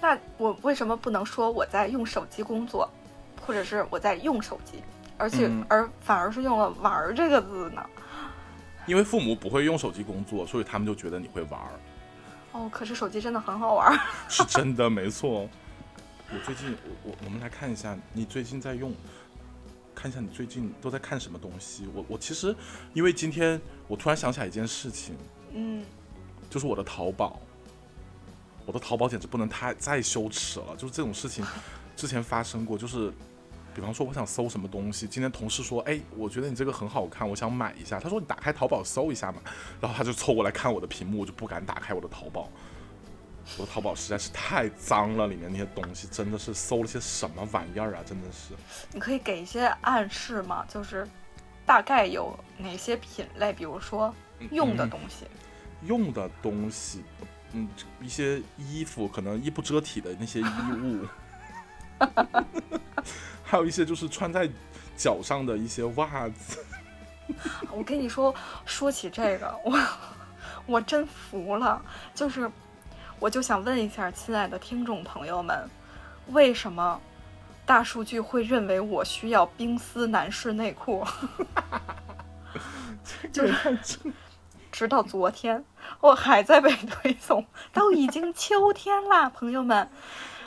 [0.00, 2.88] 那我为什么不能说我在用手机工作，
[3.40, 4.82] 或者是我在用手机，
[5.16, 7.84] 而且、嗯而反而是用了“玩儿”这个字呢？
[8.86, 11.72] 因为父母不会用手机工作，所以他们就觉得你会玩儿，
[12.52, 13.98] 哦，可是手机真的很好玩儿。
[14.28, 15.48] 是真的没错。
[16.30, 18.94] 我最近，我我我们来看一下，你最近在用，
[19.94, 21.88] 看一下你最近都在看什么东西。
[21.94, 22.54] 我我其实，
[22.94, 25.16] 因为今天我突然想起来一件事情，
[25.52, 25.84] 嗯，
[26.48, 27.40] 就是我的淘宝，
[28.64, 30.76] 我的淘宝简直不能太再羞耻了。
[30.76, 31.44] 就是这种事情，
[31.96, 33.12] 之前发生过，就是
[33.78, 38.00] 比方说我想搜什么东西，今天同事说，哎，我觉得你这个很好看，我想买一下。
[38.00, 39.40] 他说你打开淘宝搜一下嘛，
[39.80, 42.50] 然后他就凑过来看我的屏幕，我就不敢打开我的淘宝。
[43.56, 48.02] 我的淘宝实在是太脏了，里面那些东西真的是搜了些什么玩意儿啊！
[48.04, 48.52] 真的是。
[48.92, 50.66] 你可以给一些暗示吗？
[50.68, 51.06] 就是
[51.64, 53.52] 大概有哪些品类？
[53.52, 54.12] 比如说
[54.50, 55.24] 用的东西。
[55.86, 57.04] 用的东西，
[57.52, 57.68] 嗯，
[58.00, 60.44] 一些衣服，可能衣不遮体的那些衣
[60.82, 61.06] 物，
[63.50, 64.46] 还有一些就是穿在
[64.94, 66.62] 脚上的一些袜子。
[67.72, 68.34] 我跟你说，
[68.66, 69.78] 说起这个，我
[70.66, 71.80] 我真服了。
[72.14, 72.50] 就是，
[73.18, 75.66] 我就想问一下，亲爱的听众朋友们，
[76.28, 77.00] 为什么
[77.64, 81.02] 大数据会认为我需要冰丝男士内裤？
[83.32, 83.78] 就是，
[84.70, 85.64] 直到昨天，
[86.00, 87.46] 我还在被推送。
[87.72, 89.88] 都已经秋天啦，朋友们。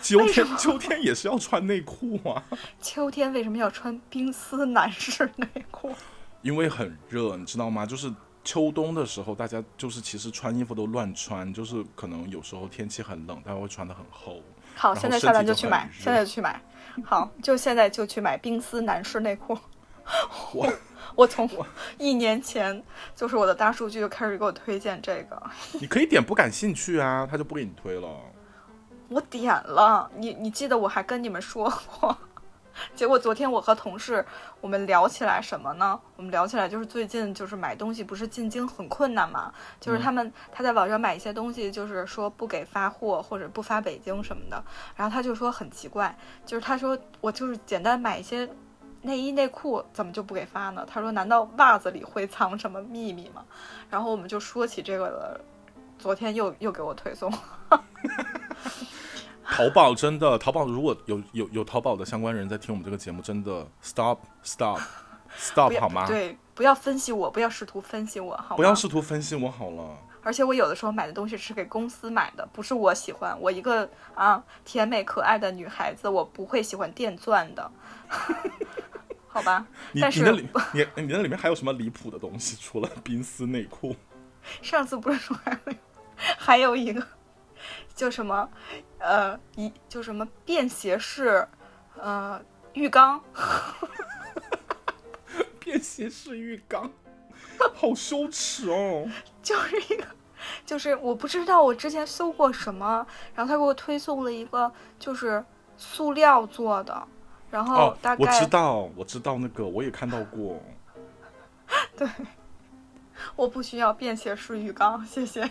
[0.01, 2.43] 秋天， 秋天也是要穿内裤吗？
[2.81, 5.93] 秋天为什么要穿冰丝男士内裤？
[6.41, 7.85] 因为很热，你知道吗？
[7.85, 8.11] 就是
[8.43, 14.41] 秋冬的时候，大家就是其实穿衣服都乱穿，就是可能有时候天气很冷，大家会穿的很厚。
[14.75, 16.59] 好，现在下单就去买，现在就去买。
[17.05, 19.57] 好，就现在就去买冰丝男士内裤。
[20.53, 20.73] 我
[21.15, 21.47] 我从
[21.99, 22.83] 一年前
[23.15, 25.41] 就是我的大数据就开始给我推荐这个。
[25.73, 28.09] 你可以点不感兴趣啊，他就不给你推了。
[29.11, 31.69] 我点了，你你记得我还跟你们说
[31.99, 32.17] 过。
[32.95, 34.25] 结果昨天我和同事
[34.61, 35.99] 我们聊起来什么呢？
[36.15, 44.63] 我们聊起来就是最近就是买东西不是进京很困难嘛，就是他们他在网上买一些东西，就是说不给发货或者不发北京什么的。
[44.95, 48.49] 然后他就说很奇怪，就是他说我就是简单买一些
[49.01, 50.87] 内衣内裤，怎么就不给发呢？
[50.89, 53.43] 他说难道袜子里会藏什么秘密吗？
[53.89, 55.41] 然后我们就说起这个了，
[55.99, 57.29] 昨天又又给我推送。
[59.53, 64.79] 淘宝真的，淘宝如果有有有淘宝的相关人在听我们这个节目，真的 stop stop
[65.37, 66.07] stop 好吗？
[66.07, 68.55] 对，不要分析我，不要试图分析我，好吗？
[68.55, 69.97] 不要试图分析我好了。
[70.23, 73.37] 而且我有的时候买的东西是给公司买的，不是我喜欢。
[73.41, 77.69] 我一个啊甜美可爱的女孩子，我不会喜欢电钻的，
[79.27, 79.65] 好吧？
[79.91, 82.55] 你你那里你你那里面还有什么离谱的东西？
[82.61, 83.95] 除了冰丝内裤？
[84.61, 85.73] 上次不是说还有
[86.37, 87.05] 还有一个。
[87.93, 88.49] 就什么，
[89.01, 91.45] 呃，一就什么便携式，
[91.99, 92.39] 呃，
[92.73, 93.21] 浴缸，
[95.59, 96.91] 便携式浴缸，
[97.73, 99.09] 好羞耻哦！
[99.41, 100.05] 就是一个，
[100.65, 105.43] 就是我不知道我之前搜过什么，然后他给我推送了一个，就是
[105.77, 107.07] 塑料做的，
[107.49, 110.61] 然后大概我知道，我知道那个我也看到过，
[111.97, 112.07] 对，
[113.35, 115.49] 我不需要便携式浴缸，谢谢。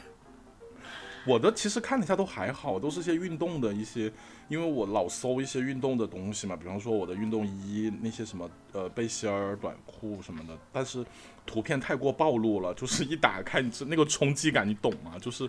[1.27, 4.11] 我的其实看了一下都还好，都是些运动的一些，
[4.49, 11.05] 因为我老搜一些运动的东西嘛，比方说我的运动衣那些什么呃背心儿、短裤什么的，但是
[11.45, 15.19] 图片太过暴露了，就是一打开你那个冲击感，你懂吗？
[15.21, 15.49] 就是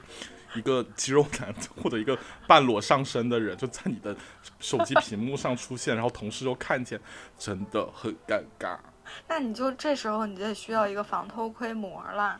[0.56, 4.14] 一个肌肉男 或者一个半裸上身的人就在你的
[4.60, 7.00] 手机屏幕上出现，然后同事又看见，
[7.38, 8.78] 真的很尴尬。
[9.28, 12.40] 那你就这时候你就得需要一个防偷窥膜了。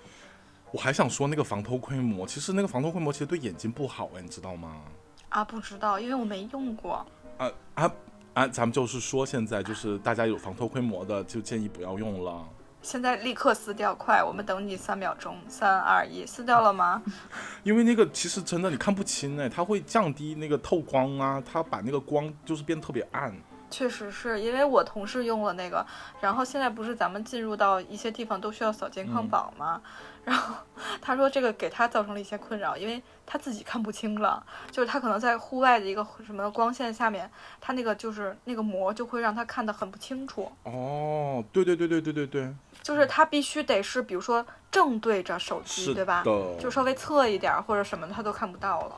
[0.72, 4.82] 我还想说那个防偷窥膜，其实那个防偷窥膜其实对眼睛不好哎，你知道吗？
[5.30, 7.06] 啊，不知道，因为我没用过。
[7.38, 7.92] 啊啊
[8.34, 8.48] 啊！
[8.48, 12.46] 咱们就是说，现在就是大家有防偷窥膜的，就建议不要用了。
[12.82, 14.24] 现在立刻撕掉，快！
[14.24, 17.02] 我们等你三秒钟，三二一，撕掉了吗？
[17.64, 23.36] 因为那个其实真的你看不清哎，它会降低那个透光啊，它把那个光就是变得特别暗。
[23.70, 25.86] 确实是因为我同事用了那个，
[26.20, 29.82] 然后现在不是咱们进入到一些地方都需要扫健康宝吗？
[30.24, 30.56] 然后
[31.02, 37.30] 他说这个给他造成了一些困扰，因为他自己看不清了，就是他可能在户外的一个什么光线下面，
[37.60, 40.52] 他那个就是那个膜就会让他看得很不清楚。
[40.64, 42.54] 哦，对对对对对对对，
[42.84, 46.24] 就是他必须得是比如说正对着手机，对吧？
[46.60, 48.96] 就稍微侧一点或者什么他都看不到了。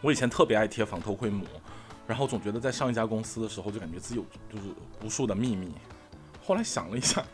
[0.00, 1.46] 我以前特别爱贴防偷窥膜。
[2.06, 5.74] 然后总觉得在上一家公司的时候，就感觉自己有就是无数的秘密。
[6.44, 7.24] 后来想了一下，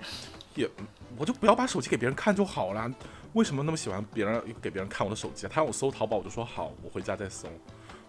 [0.54, 0.70] 也
[1.18, 2.88] 我就不要把手机给别人看就好了。
[3.34, 5.46] 为什么那么喜欢别人给别人看我的手机？
[5.46, 7.48] 他让我搜淘宝，我就说好，我回家再搜。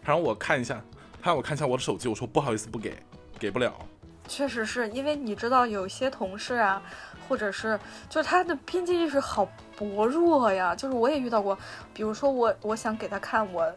[0.04, 0.82] 他让我看一下，
[1.22, 2.98] 他让我看一下我的手机，我说不好意思，不给，
[3.38, 3.74] 给不了。
[4.28, 6.82] 确实是因为你知道，有些同事啊，
[7.30, 7.80] 或者是
[8.10, 10.76] 就是他的边界意识好薄弱呀。
[10.76, 11.58] 就是我也遇到过，
[11.94, 13.72] 比如说我我想给他看我。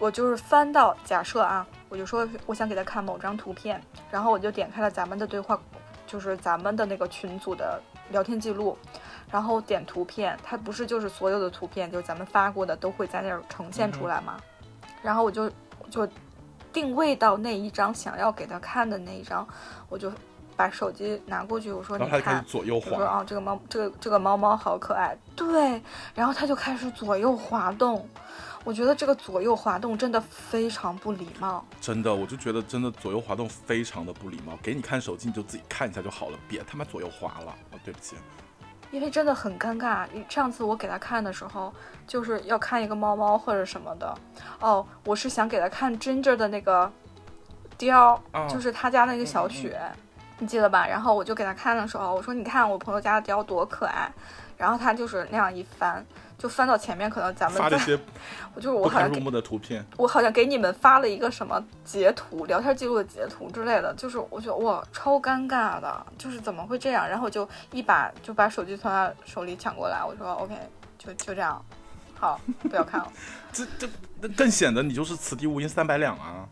[0.00, 3.78] 我就是翻到假设啊，我就说我想给他看某张图片，
[4.10, 5.60] 然后我就点开了咱们的对话，
[6.06, 8.78] 就是咱们的那个群组的聊天记录，
[9.30, 14.40] 然后点图片，它不是就是所有的图片，就是咱们发过的都会在那儿呈现出来吗？
[15.02, 15.50] 然后我就
[15.88, 16.08] 就
[16.72, 19.46] 定位到那一张想要给他看的那一张，
[19.88, 20.12] 我就
[20.56, 25.82] 把手机拿过去，我说你看，左右我说滑，啊这个猫这个这个猫猫好可爱，对，
[26.14, 28.06] 然后他就开始左右滑动，
[28.62, 31.64] 我觉得这个左右滑动真的非常不礼貌。
[31.80, 34.58] 真的，我就觉得真的左右滑动非常的不礼貌。
[34.62, 37.54] 给你看手机你就自己看一下就好了，别他妈左右滑了。
[37.72, 38.16] 哦，对不起，
[38.90, 40.06] 因为真的很尴尬。
[40.28, 41.72] 上次我给他看的时候，
[42.06, 44.14] 就是要看一个猫猫或者什么的。
[44.60, 46.90] 哦，我是想给他看 Ginger 的那个
[47.78, 49.80] 貂，啊就是他家那个小雪，
[50.40, 50.86] 你记得吧？
[50.86, 54.10] 然后我就给他看的时候，我说你看我朋友家的貂多可爱。
[54.56, 56.04] 然后他就是那样一翻，
[56.36, 57.98] 就翻到前面，可能咱们在发了一些
[58.54, 59.82] 我就是我好像给不堪入目的图片。
[59.96, 67.08] 我好像给你们发了一个什么截图，聊天记录的截图之类的，就是我觉得哇超尴尬的，就是怎么会这样？
[67.08, 70.54] 然后我就一把就把手机从他手里抢过来，我说 OK，
[70.98, 71.64] 就就这样，
[72.18, 73.10] 好，不要看了。
[73.50, 73.88] 这这
[74.20, 76.44] 那更显得你就是此地无银三百两啊！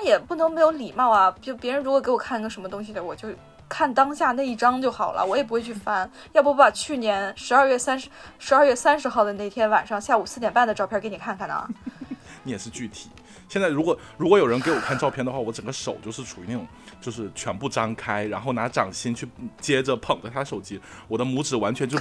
[0.00, 1.34] 那也不能没有礼貌啊！
[1.40, 3.28] 就别人如果给我看个什么东西的，我就
[3.68, 6.08] 看当下那一张就好了，我也不会去翻。
[6.32, 8.08] 要不我把去年十二月三十
[8.38, 11.68] 十二月三十号的那天晚上下午四点半的照片给你看看呢？
[12.44, 13.10] 你也是具体。
[13.48, 16.64] 现在如果如果有人给我看照片的话，我整个手就是处于那种
[17.00, 19.28] 就是全部张开，然后拿掌心去
[19.60, 21.98] 接着捧着他手机，我的拇指完全就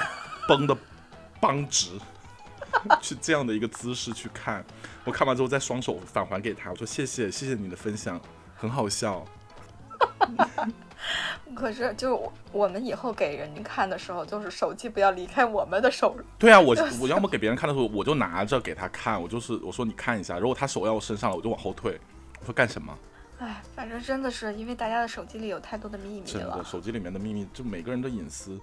[0.48, 0.78] 绷得
[1.42, 1.90] 绷直，
[3.02, 4.64] 是这样的一个姿势去看。
[5.04, 8.20] 我看完之后再双手返还给他，我说谢谢谢谢你的分享，
[8.56, 9.26] 很好笑。
[11.56, 22.00] 可是就我我们以后给人家看的时候，就是手机不要离开我们的手对啊，我就 是我要么给别人看的时候，我就拿着给他看，我就是我说你看一下，如果他手要我身上了，我就往后退。
[22.40, 22.96] 我说干什么？
[23.40, 26.64] 哎，反正真的是因为大家的手机里有太多的秘密真的，了。
[26.64, 28.60] 手机里面的秘密，就每个人的隐私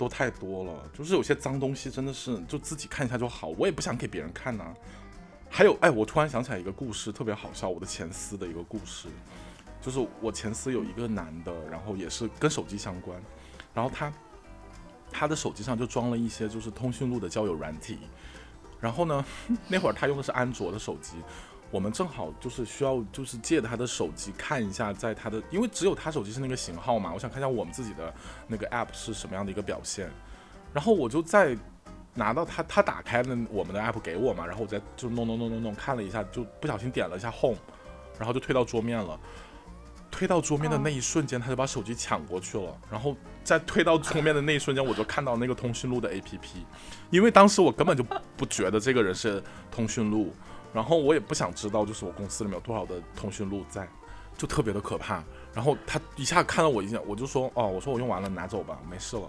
[0.00, 0.90] 都太多了。
[0.94, 4.74] 就是有些脏东西，真的是就自己看一下就好，我也不想给别人看呐、
[5.50, 9.08] 还有，哎，我突然想起来一个故事，特别好笑，我的前司的一个故事，
[9.82, 13.20] 就是我前司有一个男的，然后也是跟手机相关，
[13.74, 14.12] 然后他
[15.12, 17.98] 他的手机上就装了一些就是通讯录的交友软体，
[18.80, 19.24] 然后呢，
[19.68, 21.16] 那会儿他用的是安卓的手机，
[21.70, 28.12] 我们正好就是需要就是借他的手机看一下，在他的因为只有他手机是那个型号嘛，我想看一下我们自己的
[28.46, 30.10] 那个 app 是什么样的一个表现，
[30.72, 31.56] 然后我就在
[32.14, 37.58] 拿到他他打开了我们的 app 给我嘛，然后我再就弄弄弄弄弄看了一下，就不小心点了一下 home，
[38.18, 39.18] 然后就推到桌面了。
[40.12, 42.76] 推到桌面的那一瞬间，他就把手机抢过去了。
[42.90, 46.64] 然后在推到桌面的那一瞬间，我就看到那个通讯录的 APP，
[47.10, 48.02] 因为当时我根本就
[48.36, 50.34] 不觉得这个人是通讯录，
[50.72, 53.88] 然后我也不想知道就是我公司里面有多少的通讯录在，
[54.36, 55.22] 就特别的可怕。
[55.52, 59.22] 然后他一下看到我一下，我就说哦，我说我用完了，拿走吧，没事了。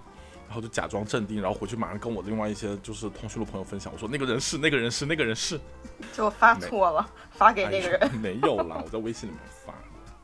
[0.48, 5.58] 然后就假装镇定，然后回去马上跟我另外一些就是通讯录朋友分享，我说那个人是那个人是那个人是，
[6.14, 7.98] 就发错了，发给那个人。
[8.02, 9.74] 哎没有啦，我在微信里面发。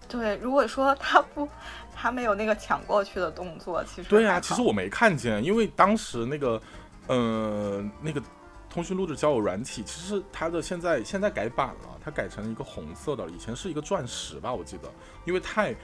[0.09, 1.47] 对，如果说他不，
[1.95, 6.61] 他没有那个抢过去的动作，其实对啊，其实我没看见，因为当时那个，
[7.07, 8.21] 呃，那个
[8.69, 14.91] 通讯录的交友软体，其实它的现在现在改版了，它改成一个红色的，以前是一个钻石吧，我记得，
[15.25, 15.75] 因为太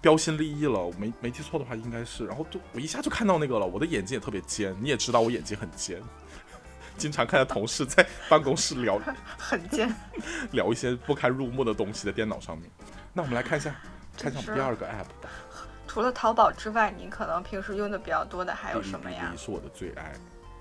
[0.00, 6.00] 标新立异了，我没没记错的话应该是，然后就我一下就看到那个了，我的眼睛也特别尖，你也知道我眼睛很尖，
[6.96, 9.00] 经常看到同事在办公室聊
[9.36, 9.92] 很尖。
[10.52, 12.70] 聊一些不堪入目的东西在电脑上面。
[13.12, 13.74] 那我们来看一下，
[14.16, 15.28] 看一下我们第二个 app 吧。
[15.86, 20.14] 除了淘宝之外，你可能平时用的比较多的还有什么呀哔哩是我的最爱，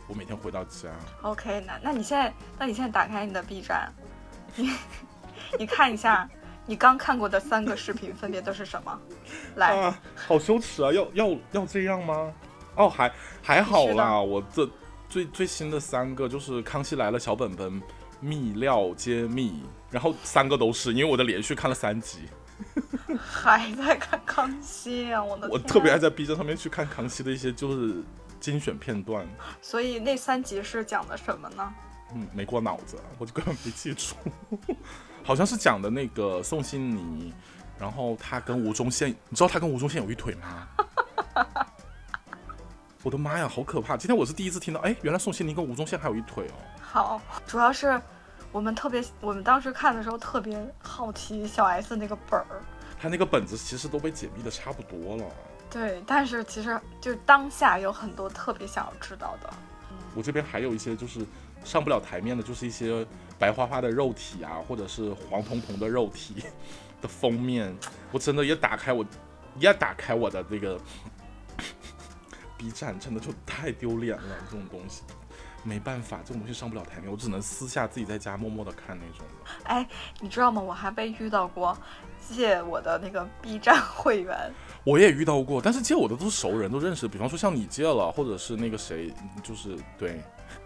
[0.08, 0.90] 我每天回到家。
[1.22, 3.92] ？OK，那那你现在，那你现在打开你的 B 站，
[4.56, 4.72] 你
[5.60, 6.30] 你看一下，
[6.66, 9.00] 你刚看过的三个视频分别都是什么？
[9.56, 10.92] 来，啊，好羞耻啊！
[10.92, 12.32] 要要要这样吗？
[12.76, 14.70] 哦，还还好啦，我这
[15.10, 17.82] 最最新的三个就是《康熙来了》小本本、
[18.20, 22.20] 秘料揭秘，然后三个都是，因为我的连续看了三集，
[23.18, 25.24] 还在看康熙啊！
[25.24, 27.96] 我的天我特别爱在 B 站上面去看康熙的一些就是
[28.48, 29.28] 精选片段，
[29.62, 31.74] 所以那三集是讲的什么呢？
[32.14, 34.16] 嗯，没过脑子，我就根本没记住，
[35.22, 37.34] 好像是讲的那个宋欣妮，
[37.78, 40.66] 然后他跟吴宗宪，你知道他跟吴宗宪有一腿吗？
[43.04, 43.98] 我的妈呀，好可怕！
[43.98, 46.56] 今天我是第一次听到，哎，原来宋欣妮跟吴宗宪还有一腿哦。
[46.82, 48.02] 好，主要是
[48.54, 52.46] 我们特别，我们当时看的时候特别好奇小 S 那个本儿。
[52.98, 55.26] 他那个本子其实都被解密的差不多了。
[55.70, 59.50] 对，但是其实就当下有很多特别想要知道的。
[60.16, 61.26] 我这边还有一些就是
[61.64, 63.06] 上不了台面的，就是一些
[63.38, 66.44] 白花花的肉体啊，或者是黄彤彤的肉体
[67.02, 67.76] 的封面，
[68.12, 69.06] 我真的也打开我，
[69.60, 70.80] 也打开我的这个
[72.58, 75.04] B 站，真的就太丢脸了，这种东西。
[75.68, 79.52] 没办法，这种东西上不了台面，我只能私下自己在家默默的看那种的。
[79.66, 79.86] 哎，
[80.22, 80.62] 你知道吗？
[80.62, 81.78] 我还被遇到过
[82.26, 84.50] 借我的那个 B 站会员。
[84.86, 87.06] 我也遇到过，但是借我的都是熟人，都认识。
[87.06, 90.22] 比方说像你借了，或者是那个谁，就是对，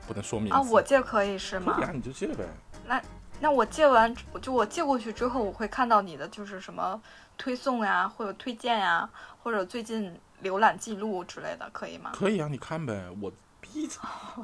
[0.07, 0.61] 不能说明啊。
[0.61, 1.73] 我借可以是吗？
[1.77, 2.45] 对呀啊，你就借呗。
[2.85, 3.01] 那
[3.39, 7.01] 那我借完，就我借过去之后，我会看到你的就是什么
[7.39, 9.09] 推送呀，或者推荐呀，
[9.41, 12.11] 或者最近浏览记录之类的，可以吗？
[12.13, 13.03] 可以啊，你看呗。
[13.19, 13.31] 我
[13.73, 13.89] B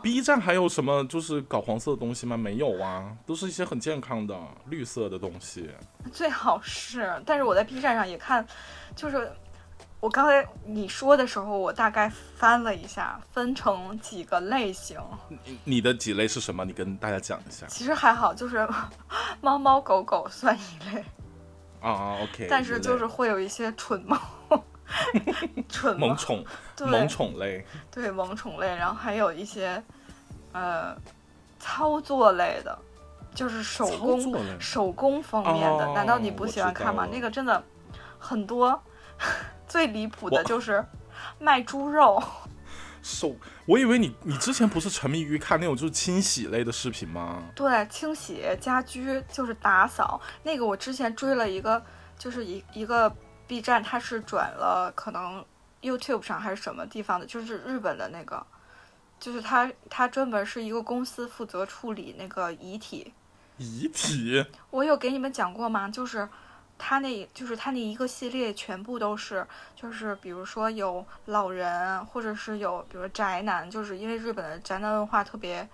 [0.02, 2.38] B 站还有什么就是搞黄色的东西吗？
[2.38, 4.38] 没有啊，都是一些很健康的
[4.68, 5.70] 绿色的东西。
[6.12, 8.46] 最好是，但是我在 B 站上也看，
[8.96, 9.32] 就是。
[10.00, 15.02] 我刚才你说的时候，我大概翻了一下，分成几个类型。
[15.64, 16.64] 你的几类是什么？
[16.64, 17.66] 你跟大家讲一下。
[17.66, 18.66] 其实还好，就是
[19.42, 21.04] 猫猫狗狗算一类。
[21.82, 22.46] 啊，OK。
[22.48, 24.16] 但是就是会有一些蠢猫，
[25.70, 26.44] 蠢萌宠，
[26.80, 27.66] 萌宠类。
[27.92, 29.84] 对，萌宠类，然后还有一些
[30.52, 30.96] 呃
[31.60, 32.78] 操作类的，
[33.34, 35.94] 就是手工手工方面的。
[35.94, 37.08] 难道你不喜欢看吗？
[37.12, 37.64] 那个真的
[38.18, 38.82] 很多。
[39.68, 40.86] 最离谱的就是
[41.40, 42.24] 卖猪肉，
[43.04, 47.44] 手，我以为你你之前不是沉迷于看那种就是清洗类的视频吗？
[47.54, 51.84] 对，清洗家居就是打扫那个，我之前追了一个，
[52.18, 53.14] 就是一一个
[53.48, 55.44] B 站，它是转了可能
[55.82, 58.46] YouTube 上还是什么地方的，就是日本的那个，
[59.20, 63.14] 就是它它专门是一个公司负责处理那个遗体，
[63.58, 65.90] 遗体，我有给你们讲过吗？
[65.90, 66.28] 就是。
[66.80, 69.44] 他那就是他那一个系列全部都是，
[69.76, 75.68] 就是比如说有老人，或者是有比如宅男，就是因为日本的宅男文化特别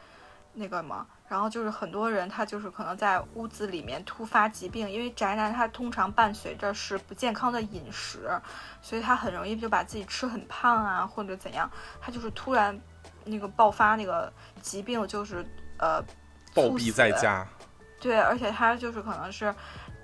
[0.54, 8.30] 那个嘛，然后就是很多人他就是可能在屋子里面突发疾病，因为宅男他通常伴随着是不健康的饮食，
[8.82, 12.80] 所以他很容易就把自己吃很胖啊或者怎样，他就是突然
[13.26, 15.46] 那个爆发那个疾病，就是
[15.78, 16.02] 呃
[16.54, 17.48] 暴毙在家，
[18.00, 19.54] 对，而且他就是可能是。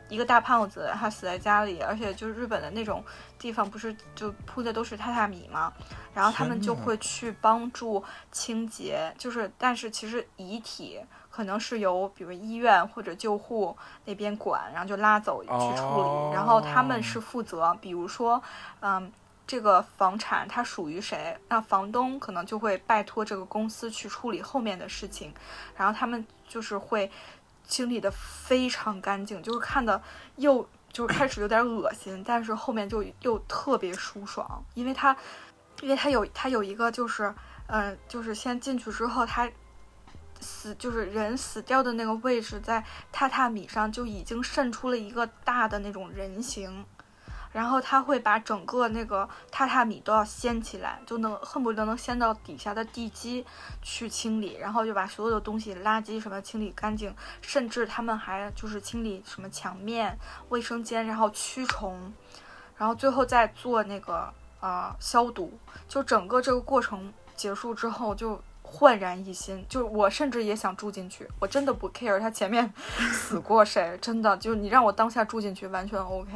[0.09, 3.03] 一个大胖子，他死在家里，而且就是日本的那种
[3.37, 5.71] 地方，不是就铺的都是榻榻米吗？
[6.13, 18.41] 然后他们就会去帮助清洁，就是但是其实遗体可能是由比如医院或者救护那边管，然后就拉走去处理，然后他们是负责，比如说，
[18.81, 19.11] 嗯，
[19.45, 25.31] 这个房产它属于谁，那房东可能就会拜托这个公司去处理后面的事情，
[25.77, 27.09] 然后他们就是会。
[27.69, 30.01] 清理的非常干净，就是看的
[30.35, 35.15] 又就是开始有点恶心，但是后面就又特别舒爽，因为它，
[35.81, 37.33] 因为它有它有一个就是，
[37.67, 39.49] 嗯，就是先进去之后，它
[40.41, 46.83] 死就是人死掉的那个位置，在榻榻米上就已经渗出了一个大的那种人形。
[47.51, 53.43] 然后他会把整个那个榻榻米都要掀起来，就能恨不得能掀到底下的地基
[53.81, 60.17] 去清理，然后就把所有的东西、垃圾什么清理干净，甚至他们还就是清理什么墙面、
[60.49, 62.13] 卫生间，然后驱虫，
[62.77, 65.57] 然后最后再做那个呃消毒。
[65.87, 69.65] 就整个这个过程结束之后，就焕然一新。
[69.67, 72.71] 就我甚至也想住进去，我真的不 care 他前面
[73.11, 76.31] 死过谁，真的就你让我当下住进去完全 OK。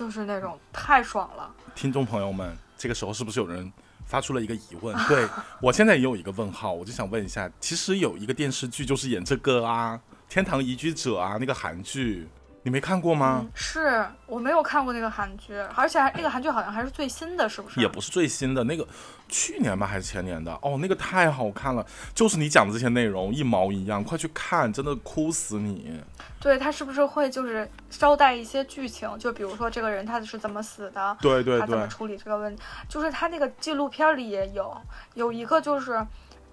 [0.00, 3.70] 就是那种太爽了，听众朋友们，这个时候是不是有人
[4.06, 4.96] 发出了一个疑问？
[5.06, 5.28] 对
[5.60, 10.00] 我现在也有一个问号，我就想问一下，其实有一个电视剧就是演这个啊，
[10.32, 12.26] 《天堂移居者》啊，那个韩剧。
[12.62, 13.46] 你没看过吗？
[13.54, 17.80] 是我没有看过那个韩剧，而且那个韩剧好像还是最新的，是不是？
[17.80, 18.86] 也不是最新的，那个
[19.28, 20.52] 去年吧还是前年的？
[20.60, 26.00] 哦，那个太好看了，就是你讲的这些内容一毛一样，快去看，真的哭死你。
[26.38, 29.08] 对他是不是会就是捎带一些剧情？
[29.18, 31.16] 就比如说这个人他是怎么死的？
[31.20, 31.60] 对对对。
[31.60, 32.62] 他怎么处理这个问题？
[32.88, 34.76] 就是他那个纪录片里也有，
[35.14, 36.06] 有一个就是。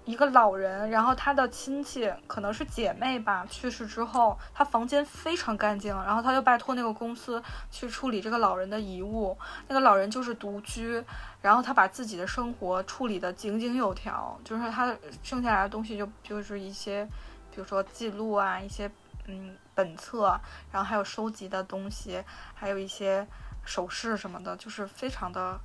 [0.08, 9.36] 一个老人，然后他的亲戚可能是姐妹吧，去世之后，他房间非常干净，然后他就拜托那个公司去处理这个老人的遗物。
[9.66, 11.04] 那个老人就是独居，
[11.42, 17.04] 然后他把自己的生活处理得井井有条，就是他剩下来的东西就就是一些，
[17.50, 18.90] 比如说记录啊，一些
[19.26, 20.40] 嗯本册，
[20.72, 23.26] 然后还有收集的东西，还有一些
[23.62, 25.60] 首饰什么的，就是非常的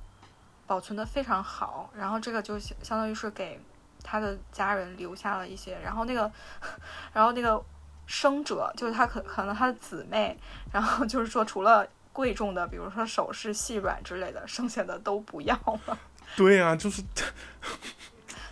[0.66, 1.88] 保存的非常好。
[1.96, 3.58] 然后这个就相当于是给。
[4.04, 6.30] 他的家人留下了一些，然后那个，
[7.12, 7.60] 然后那个
[8.06, 10.38] 生者就是他可可能他的姊妹，
[10.70, 15.98] 然后就是说除了贵重的，比如说首饰、细软之类的，剩下的都不要了。
[16.36, 17.02] 对呀，就是，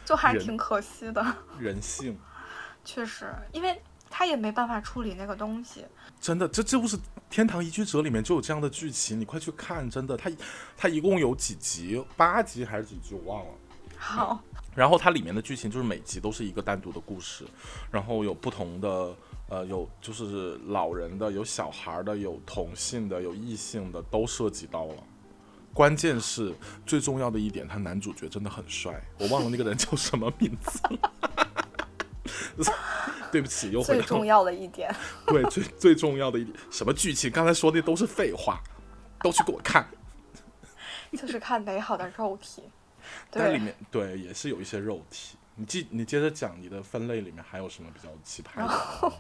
[0.05, 1.25] 就还挺可惜的。
[1.61, 2.19] 人性，
[2.85, 3.81] 确实，因为
[4.11, 5.87] 他也没办法处理那个东西。
[6.21, 6.97] 真的，这这不是
[7.29, 9.89] 《天堂移居者》里面就有这样的剧情，你快去看！
[9.91, 10.31] 真的，他
[10.77, 12.05] 他一共有几集？
[12.17, 13.15] 八集还是几集？
[13.15, 13.51] 我忘了。
[13.99, 14.41] 好。
[14.75, 17.45] 然后它里面的剧情就是每集都是一个单独的故事，
[17.91, 19.15] 然后有不同的
[19.49, 24.95] 呃有就是老人的，有小孩的，有同性的，有异性的，都涉及到了。
[25.75, 26.55] 关键是
[26.85, 31.13] 最重要的一点，他男主角真的很帅，我忘了那个人叫什么名字了。
[33.31, 34.95] 对不起，又回到最重要的一点，
[35.27, 37.31] 对最最重要的一点，什么剧情？
[37.31, 38.63] 刚才说的都是废话，
[39.23, 39.87] 都去给我看。
[41.13, 42.63] 就是看美好的肉体。
[43.31, 45.37] 对，但里面对也是有一些肉体。
[45.55, 48.63] 你继你接着讲你的分类里面还有什么比较奇葩的？
[48.63, 49.13] 然 后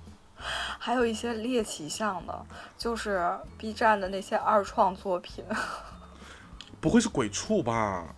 [0.78, 2.46] 还有一些猎奇向的，
[2.78, 5.44] 就是 B 站的那些二创作品。
[6.80, 8.14] 不会是鬼畜吧？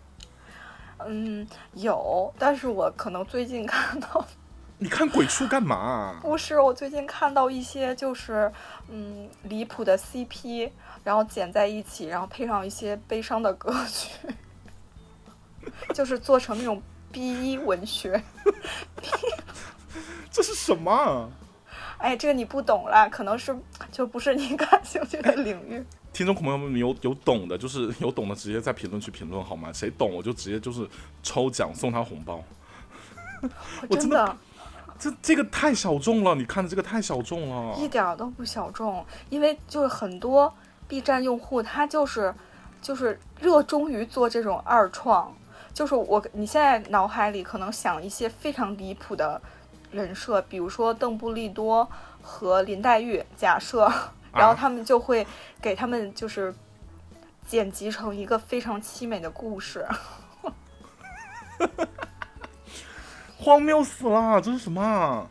[1.06, 4.24] 嗯，有，但是我可能最近看到，
[4.78, 6.18] 你看鬼畜干嘛？
[6.22, 8.50] 不是我最近看到一些就是
[8.88, 10.70] 嗯离谱的 CP，
[11.02, 14.12] 然后剪在一起，然后配上一些悲伤的歌曲，
[15.92, 18.22] 就是做成那种 B 一文学。
[20.30, 21.30] 这是什么？
[21.98, 23.56] 哎，这个你不懂啦，可能是
[23.90, 25.84] 就不是你感兴趣的领域。
[26.12, 29.72] 听众朋友们有有懂的，就是有懂的，直接在评论区评论好吗？
[29.72, 30.88] 谁懂我就直接就是
[31.22, 32.42] 抽奖送他红包。
[33.88, 34.36] 我真的的
[34.98, 37.74] 这这个太小众了，你看的这个太小众了。
[37.76, 40.52] 一点儿都不小众，因为就是很多
[40.86, 42.34] B 站用户他就是
[42.80, 45.34] 就是热衷于做这种二创，
[45.74, 49.40] 就是我你现在脑海里可能想一些非常离谱的
[49.90, 51.88] 人设，比如说邓布利多
[52.22, 53.92] 和林黛玉，假设，
[54.32, 55.26] 然后他们就会
[55.60, 56.54] 给他们就是
[57.46, 59.86] 剪辑成一个非常凄美的故事。
[63.36, 65.26] 荒谬死了，这是什么啊？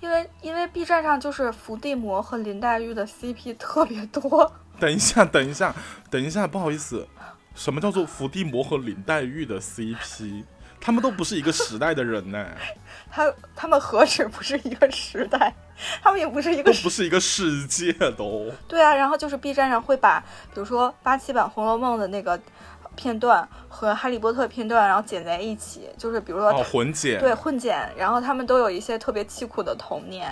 [0.00, 5.74] 因为因为 B 站上就是伏地魔和林黛玉的 CP 特别多，等一下，等一下，
[6.10, 7.06] 等一下，不好意思，
[7.54, 10.44] 什么叫做伏地魔和林黛玉的 CP？
[10.80, 12.46] 他们都不是一个时代的人呢，
[13.10, 15.54] 他他们何止不是一个时代，
[16.02, 18.52] 他们也不是一个都不是一个世界都。
[18.68, 20.20] 对啊，然后就是 B 站上会把，
[20.52, 22.38] 比如说八七版《红楼梦》的那个
[22.96, 30.30] 片段和《哈利波特》片段，然后剪在一起，就是比如说、哦，混剪，对混剪，然后他们都有一些特别凄苦的童年，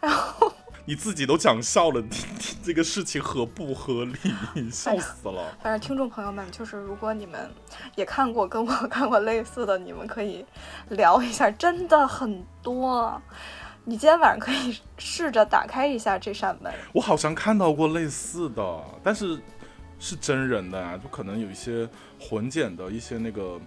[0.00, 0.52] 然后
[0.84, 4.16] 你自己都讲笑了，你你这个事情合不合理？
[4.70, 5.56] 笑死了。
[5.62, 7.48] 反正听众朋友们，就是如果你们
[7.94, 10.44] 也看过跟我看过类似的，你们可以
[10.88, 13.20] 聊一下，真的很多。
[13.84, 19.40] 你今天晚上可以试着打开一下这扇门，我好像看到过类似的，但是
[19.98, 21.88] 是真人的啊，就可能有一些
[22.20, 23.60] 混剪的一些那个，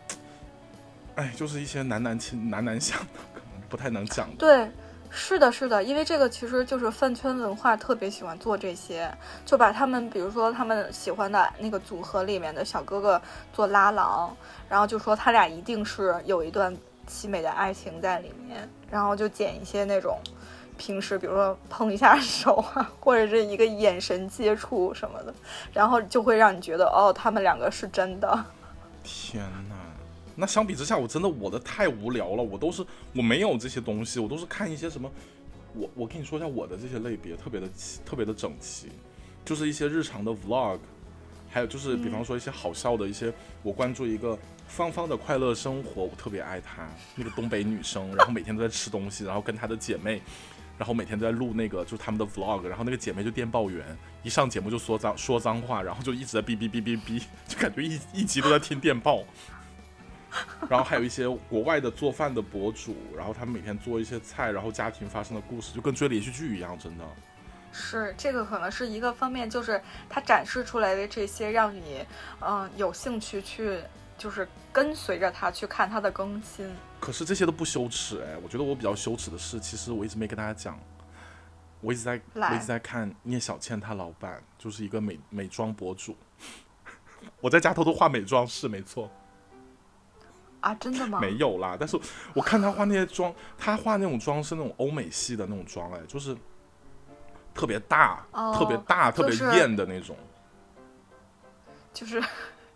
[1.15, 4.35] 哎，就是一些男男亲男男相的，可能不太能讲的。
[4.37, 4.71] 对，
[5.09, 9.09] 是的，是的，因为这个其实就是饭圈文化特别喜欢做这些，
[9.45, 13.21] 就把他们，比如说他们喜欢的那个组合里面的小哥哥
[13.53, 14.35] 做拉郎，
[14.67, 16.75] 然后就说他俩一定是有一段
[17.07, 20.19] 凄美的爱情在里面，然后就剪一些那种
[20.77, 25.33] 平时比如说碰一下手啊，或者是一个眼神接触什么的，
[25.71, 28.45] 然后就会让你觉得哦，他们两个是真的。
[29.03, 29.75] 天哪！
[30.35, 35.09] 那相比之下，我真的我的太无聊了，我都是我没有这些东西，我都是看一些什么，
[35.73, 38.89] 我我跟你说一下我的这些类别特别的齐特别的整齐，
[39.43, 40.79] 就是一些日常的 vlog，
[41.49, 43.33] 还有就是比方说一些好笑的一些，
[43.63, 50.21] 我关注一个芳芳的快乐生活，我特别爱她，那个东北女生，然后每天都在吃东西，然后跟她的姐妹。
[50.77, 59.23] 然后每天都在录那个，就是他们的 vlog，然后那个姐妹就电报员，一上节目就说脏说脏话，然后就一直在哔哔哔哔哔，就感觉一一集都在听电报。
[60.69, 67.05] 然后还有一些国外的做饭的博主，然后他们每天做一些菜，然后家庭发生的故事，就跟追连续剧一样，真的。
[67.77, 72.05] 是这个可能是一个方面，就是它展示出来的这些，让你
[72.39, 73.81] 嗯有兴趣去，
[74.17, 76.69] 就是跟随着它去看它的更新。
[77.01, 80.79] 可是这些都不羞耻哎，我觉得我比较羞耻的是，其实我一直没跟大家讲，
[81.81, 86.15] 我一直在我一直在看聂小倩她老板，就是一个美美妆博主。
[87.41, 89.11] 我在家偷偷画美妆是没错，
[90.65, 91.19] 啊，真的吗？
[91.21, 91.77] 没有啦。
[91.79, 91.95] 但是
[92.33, 96.35] 我看她画那些妆，她画那种妆是那种欧美系的那种妆，哎，就是
[97.53, 100.17] 特别大、哦特别大、特别艳的那种。
[101.93, 102.21] 就是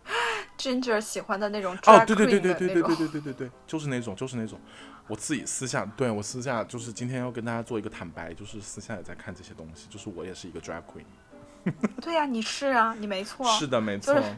[0.56, 4.60] Ginger 喜欢的那种哦对对对对对对对对对对对，就是那种，就是那种。
[5.08, 11.04] 我自己私下，对我私下就是今天要跟大家做一个坦白，就是私下也在看这些东西，就是我也是一个 drag queen。
[12.00, 14.14] 对呀、你是啊，你没错，是的，没错。
[14.14, 14.28] 就是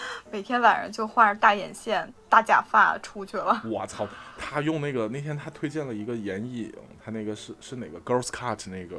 [0.30, 3.62] 每天晚上就画着大眼线、大假发出去了。
[3.66, 4.06] 我操，
[4.38, 6.72] 他用那个那天他推荐了一个眼影，
[7.04, 8.96] 他那个是是哪个 Girls Cut 那个，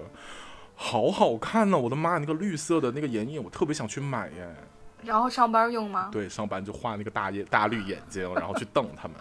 [0.76, 4.56] 好好看呢、我的妈，那个绿色的那个眼影，我特别想去买耶。
[5.04, 6.10] 然后上班用吗？
[6.12, 9.18] 对，上班就画那个大眼大绿眼睛，然后去瞪他们。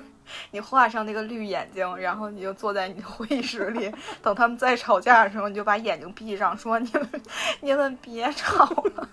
[0.50, 3.92] 你画上那个绿眼睛，然后你就坐在你的会议室里，
[4.22, 7.22] 等他们再吵架的时候，你就把眼睛闭上，说你们
[7.60, 9.08] 你们别吵了。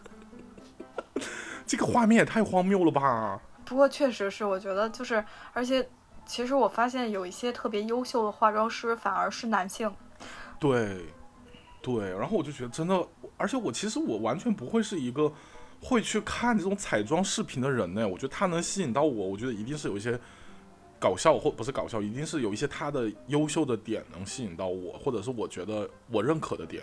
[1.74, 3.42] 这个画面也太荒谬了吧！
[3.66, 5.90] 不过确实是，我觉得就是，而且
[6.24, 9.92] 其实我发现有一些特别优秀的化妆师反而是男性。
[10.60, 11.06] 对，
[11.82, 13.04] 对，然后我就觉得真的，
[13.38, 15.34] 而且我其实我完全不会是一个
[15.82, 18.08] 会去看这种彩妆视频的人呢。
[18.08, 20.20] 我觉得他能吸引到我，我觉得一定是有一些。
[21.00, 26.82] 搞笑或不是搞笑，一定是有一些他的优秀的点能吸引到我，或者是我觉得我认可的点。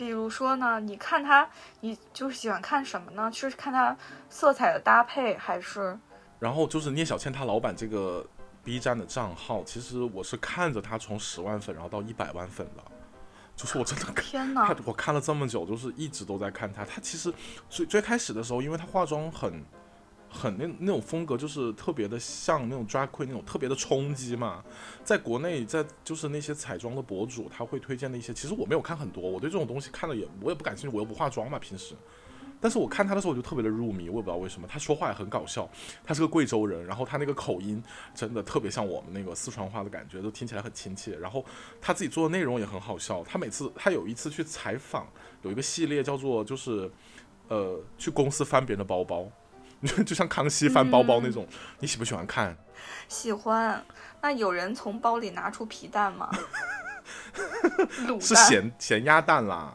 [0.00, 1.46] 比如说呢，你看他，
[1.80, 3.30] 你就是喜欢看什么呢？
[3.30, 3.94] 是看他
[4.30, 5.98] 色彩的搭配，还是？
[6.38, 8.26] 然后就是聂小倩她老板这个
[8.64, 12.82] B 站的账号，其实我是看着他从十万粉然后到一百万粉的，
[13.54, 14.74] 就是我真的天哪！
[14.86, 16.82] 我看了这么久，就是一直都在看他。
[16.82, 17.30] 他其实
[17.68, 19.62] 最最开始的时候，因为他化妆很。
[20.32, 24.62] 很那那种风格就是特别的像那种 drag queen 那种特别的冲击嘛，
[25.02, 31.96] 在国内在就是那些彩妆的博主他会推荐的一些，其实我没有看很多，我对这种东西看了也我也不感兴趣，我又不化妆嘛平时，
[32.60, 35.68] 但是我看他的时候我就特别的入迷，我也不知道为什么，他说话也很搞笑，
[36.04, 37.82] 他是个贵州人，然后他那个口音
[38.14, 41.44] 真的特别像我们那个四川话的感觉，都听起来很亲切，然后
[41.80, 45.08] 他自己做的内容也很好笑，他每次他有一次去采访，
[45.42, 46.88] 有一个系列叫做就是
[47.48, 49.28] 呃去公司翻别人的包包。
[49.86, 51.46] 就就像康熙翻包包那种，
[51.78, 52.56] 你喜不喜欢看？
[53.08, 53.82] 喜欢。
[54.22, 56.30] 那有人从包里拿出皮蛋吗？
[58.20, 59.72] 是咸咸鸭蛋啦，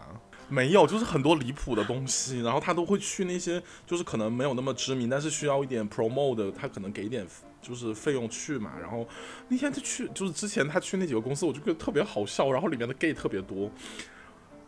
[0.47, 2.41] 没有，就是很多离谱的东西。
[2.41, 7.25] 然后他都会去那些，就是可能没有那么知名，但是需要一点 promo 的，他可能给一点
[7.61, 8.73] 就是费用去嘛。
[8.79, 9.07] 然后
[9.47, 12.51] 那天他去，就是之前他去那几个公司，我就觉得特别好笑。
[12.51, 13.71] 然后里面的 gay 特别多。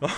[0.00, 0.16] 然后，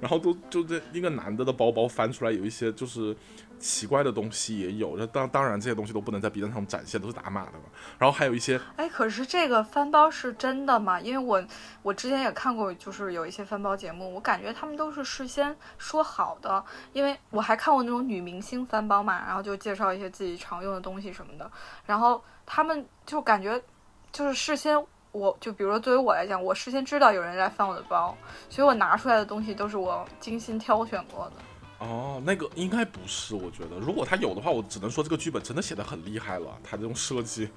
[0.00, 3.16] 然后都就这一个男的的包包翻出来，有一些就是
[3.60, 4.96] 奇怪的东西也有。
[4.96, 7.64] 那当当然这些东西都不能在 B 站上展现，都是打码的嘛。
[7.98, 10.98] 然后还有一些，哎，可是这个翻包是真的吗？
[10.98, 11.46] 因为我
[11.82, 16.64] 我之前也看过，就是有一些翻包节目，我感觉他们都是事先说好的。
[16.92, 21.48] 因为我还看过那种女明星翻包嘛，然后就介绍一些自己常用的东西什么的，
[21.86, 23.62] 然后他们就感觉
[24.10, 24.82] 就是事先。
[25.12, 28.16] 我就比如说，作为我来讲，我事先知道有人来翻我的包，
[28.48, 31.32] 所以我拿出来的东西都是我精心挑选过的。
[31.80, 36.46] 哦，那个应该不是，我觉得，如果他有的话，我只能说这个剧本真的写的很厉害了。
[36.62, 37.48] 他这种设计，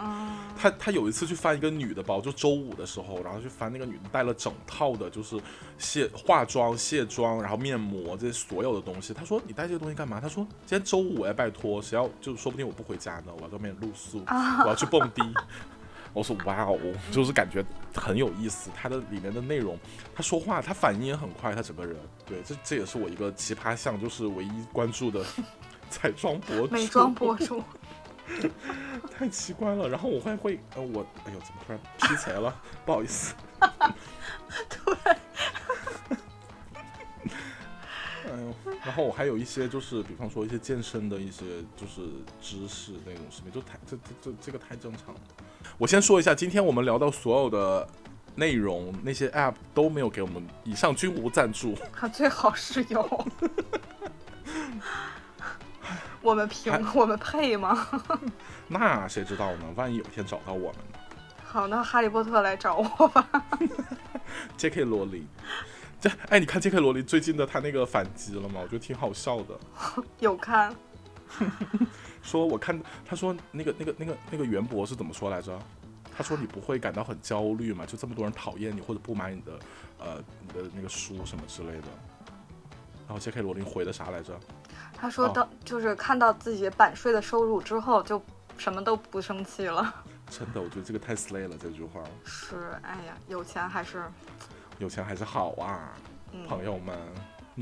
[0.58, 5.38] 他他有一次去翻一个女的包，就周五的时候，然后去翻那个女的带了整套的，就是
[5.78, 9.14] 卸化妆、卸妆，然后面膜这些所有的东西。
[9.14, 14.24] 他说：“你带这些东西干嘛？”他说：“今天周五哎，拜托，谁要就说不定我不回家呢，我要在外面露宿，
[14.64, 15.22] 我要去蹦迪。”
[16.14, 16.78] 我说哇哦，
[17.12, 19.78] 就是感觉很有意思，他的里面的内容，
[20.16, 25.26] 他说话，他反应也很快，他整个人，对，这这也是我一个奇葩项，就是唯一关注的
[25.90, 27.64] 彩妆博主，美妆博主，
[29.12, 29.90] 太奇怪了。
[29.90, 32.56] 然后我会会，呃，我，哎呦，怎么突然劈柴了？
[32.86, 33.34] 不好意思，
[34.70, 35.20] 突然。
[38.26, 38.56] 哎呦，
[38.86, 41.44] 然后我还有一些就是，比方说一些健身的一些
[41.76, 42.02] 就是
[42.42, 45.20] 知识那种视频，就太这这这这个太正常了。
[45.78, 47.88] 我先说一下，今天我们聊到所有的
[48.36, 51.76] 内容，那些 app 都没有给我们，以上均无赞助。
[51.94, 53.28] 它最好是有。
[56.22, 57.88] 我们凭我们配吗？
[58.70, 59.66] 那谁知道呢？
[59.76, 61.00] 万一有一天找到我们呢？
[61.46, 63.28] 好，那哈利波特来找我吧。
[64.58, 64.84] J.K.
[64.86, 65.28] 罗琳。
[66.00, 66.80] 这哎，你看 J.K.
[66.80, 68.62] 罗琳最近的他那个反击了吗？
[68.64, 69.60] 我觉得挺好笑的。
[70.20, 70.74] 有看。
[72.24, 75.60] 说我看他说那个那个那个那个袁博是怎么说来着？
[76.16, 77.86] 他说你不会感到很焦虑吗？
[77.86, 79.52] 就这么多人讨厌你或者不买你的
[80.00, 81.88] 呃你的那个书什么之类的。
[83.06, 83.42] 然后 J.K.
[83.42, 84.40] 罗琳回的啥来着？
[84.96, 88.24] 他说到就是看到自己版税的收入之后就
[88.58, 89.94] 什么都不生气了。
[90.30, 92.02] 真的，我觉得这个太 slay 了这句话。
[92.24, 94.04] 是，哎呀，有钱还是
[94.78, 95.92] 有钱还是好啊，
[96.48, 96.98] 朋友们，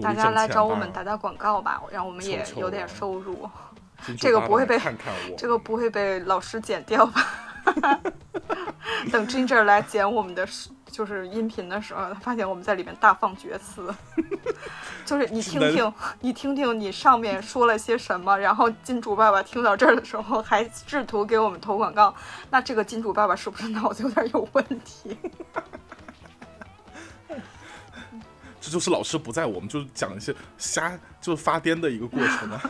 [0.02, 3.50] 大家来找我们打打广告吧，让我们也有点收入。
[4.18, 4.80] 这个不会被
[5.38, 7.26] 这个不会被老师剪掉吧？
[9.12, 10.48] 等 Ginger 来剪我们的
[10.86, 13.94] 就是音频的时候，他发现我们在里面大放厥词，
[15.06, 22.14] 就是你听听，你听听你上面说了些什么，然后金主爸爸听到这儿的时候还试图给我们投广告，
[22.50, 25.18] 那这个金主爸爸是不是脑子有点有问题？
[28.60, 32.62] 这就是老师不在，我们就讲一些瞎就是发癫的一个过程啊。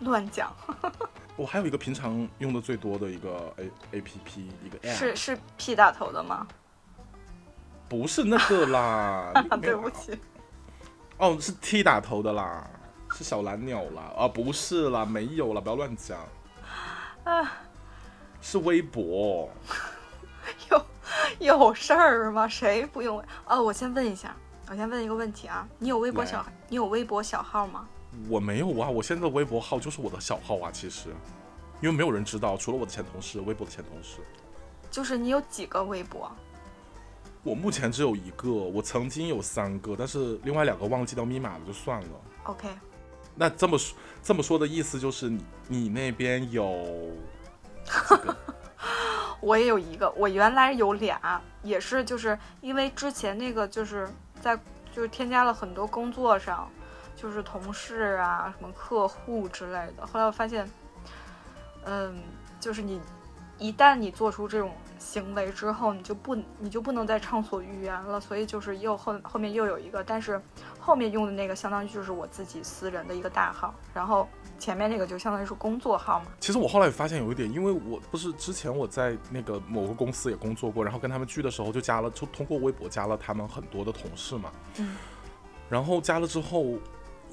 [0.00, 0.52] 乱讲，
[1.36, 6.46] 我还有一个平常用的最多的一个 A A P P，一个 App，是是 P 打头的吗？
[7.88, 10.18] 不是那个啦， 对不起。
[11.18, 12.66] 哦，是 T 打头的啦，
[13.12, 16.18] 是小蓝鸟啦，啊，不是啦，没有啦，不要乱讲。
[17.24, 17.52] 啊，
[18.40, 19.48] 是微博。
[20.70, 20.86] 有
[21.38, 22.48] 有事儿吗？
[22.48, 23.22] 谁不用？
[23.46, 24.34] 哦，我先问一下，
[24.68, 27.86] 我先问一个问题啊，你有微博小，你有微博小号吗？
[28.28, 31.10] 我没有啊，我现在的微博号就是我的小号啊，其实，
[31.80, 34.18] 因为没有人知道，除了我的前同事，微博的前同事。
[34.90, 36.30] 就是你有几个微博？
[37.42, 42.08] 我目前只有一个，我曾经有三个，但是另外两个忘记掉密码了，就算了。
[42.44, 42.68] OK，
[43.34, 47.12] 那这么说，这么说的意思就是你你那边有？
[49.42, 54.08] 我也有一个，我原来有俩，也是就是因为之前那个就是
[54.40, 54.58] 在
[54.90, 56.70] 就是添加了很多工作上，
[57.24, 60.06] 就是同事啊、什么客户之类的。
[60.06, 60.70] 后来我发现，
[61.86, 62.22] 嗯，
[62.60, 63.00] 就是你
[63.58, 68.20] 一旦你做出这种行为之后，你就不你就不能再畅所欲言了。
[68.20, 70.38] 所以就是又后后面又有一个，但是
[70.78, 76.26] 后面用的那个相当于就是我自己私人的一个大号，然后前面那个就相当于是工作号嘛。
[76.40, 84.52] 其实我后来也发现有一点，因为我不是之前我在那个某个公司也工作过，然后跟他们聚的时候就加了，就通过微博加了他们很多的同事嘛。
[84.76, 84.94] 嗯。
[85.70, 86.74] 然后加了之后，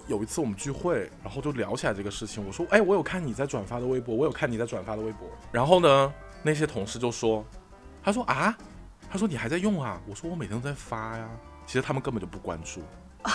[0.07, 2.45] 有一次我们聚会，然后就聊起来这个事情。
[2.45, 7.45] 我说：“哎，我有看你在转发的微博，我有看你在转发的微博。”然后呢，那些同事就说
[8.03, 8.57] ：“他说啊，
[9.09, 11.29] 他说你还在用啊？”我说：“我每天都在发呀。”
[11.65, 12.81] 其实他们根本就不关注。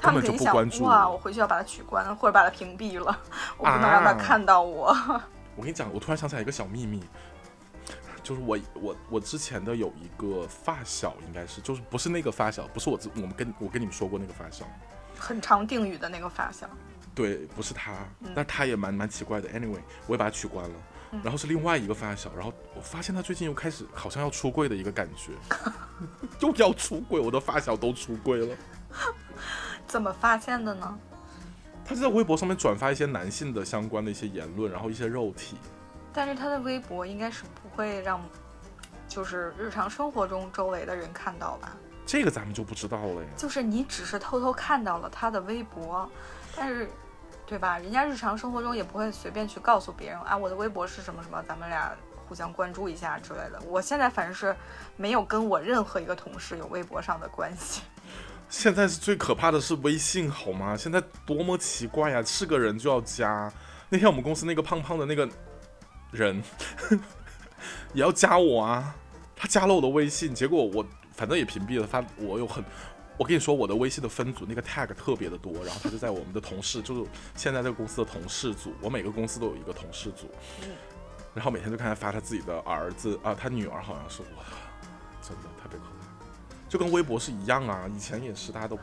[0.00, 3.16] 根本就他们就不关注哇，我回去要把它取关或者把它屏蔽了，
[3.56, 4.86] 我不能让他啊看到我。
[5.54, 7.02] 我跟你讲，我突然想起来一个小秘密，
[8.22, 14.64] 就是我我我之前的有一个发小，应该是就是不是那个发小，不是我之我们跟我跟你们说过那个发小，
[15.18, 16.68] 很长定语的那个发小，
[17.14, 19.48] 对，不是他嗯，但他也蛮蛮奇怪的。
[19.48, 20.76] Anyway，我也把他取关了。
[21.14, 25.32] 嗯然后是另外一个发小，然后我发现他最近又开始好像要出柜的一个感觉，
[26.40, 28.56] 又要出柜，我的发小都出柜了。
[29.86, 30.98] 怎么发现的呢？
[31.84, 35.58] 他就在微博上面转发一些男性的相关的一些言论，然后一些肉体，
[36.12, 38.20] 但是他的微博应该是不会让，
[39.08, 41.76] 就是日常生活中周围的人看到吧？
[42.04, 43.28] 这个咱们就不知道了呀。
[43.36, 46.10] 就是你只是偷偷看到了他的微博，
[46.56, 46.90] 但是，
[47.46, 47.78] 对吧？
[47.78, 51.92] 人家日常生活中也不会随便去告诉别人啊，我的微博是什么什么，咱们俩
[52.28, 53.60] 互相关注一下之类的。
[53.66, 54.54] 我现在反正是
[54.96, 57.82] 没有跟我任何一个同事有微博上的关系。
[58.48, 60.76] 现在是最可怕的是微信，好吗？
[60.76, 63.50] 现在多么奇怪呀、是个人就要加。
[63.88, 65.26] 那天我们公司那个胖胖的那个
[66.12, 66.40] 人
[67.92, 68.94] 也要加我啊，
[69.34, 72.04] 他加了我的微信，结果我反正也屏蔽了发。
[72.16, 72.64] 我有很，
[73.16, 80.30] 我跟你说，我的微信的分组那个 tag 特别的多，然后他就在我们的同事，就是现在这个公司的同事组，我每个公司都有一个同事组，
[81.34, 84.44] 然后每天就看他发他自己的儿子啊，他女儿好像是哇，
[85.22, 86.06] 真的特别可怕。
[86.68, 88.78] 就跟微博是一样啊，以前也是，大家都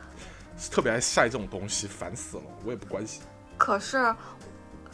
[0.70, 3.22] 特别爱晒这种东西，烦死了，我也不关心。
[3.58, 4.14] 可是，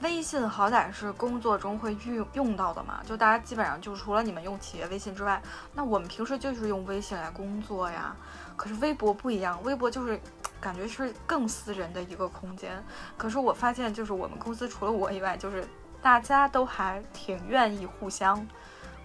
[0.02, 5.40] 微信好歹是工作中会用用到的嘛，就大家基本上就除了你们用企业微信之外，
[5.74, 8.14] 那我们平时就是用微信来工作呀。
[8.56, 10.20] 可是微博不一样，微博就是
[10.60, 12.82] 感觉是更私人的一个空间。
[13.16, 15.66] 可是我发现，就是我们公司除了我以外，就是
[16.02, 18.46] 大家都还挺愿意互相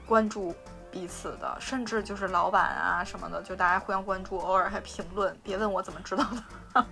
[0.06, 0.54] 关注
[0.92, 5.36] 彼此的，甚至就是老板啊什么的，就大家互相关注，偶尔还评论。
[5.42, 6.86] 别问我怎么知道的。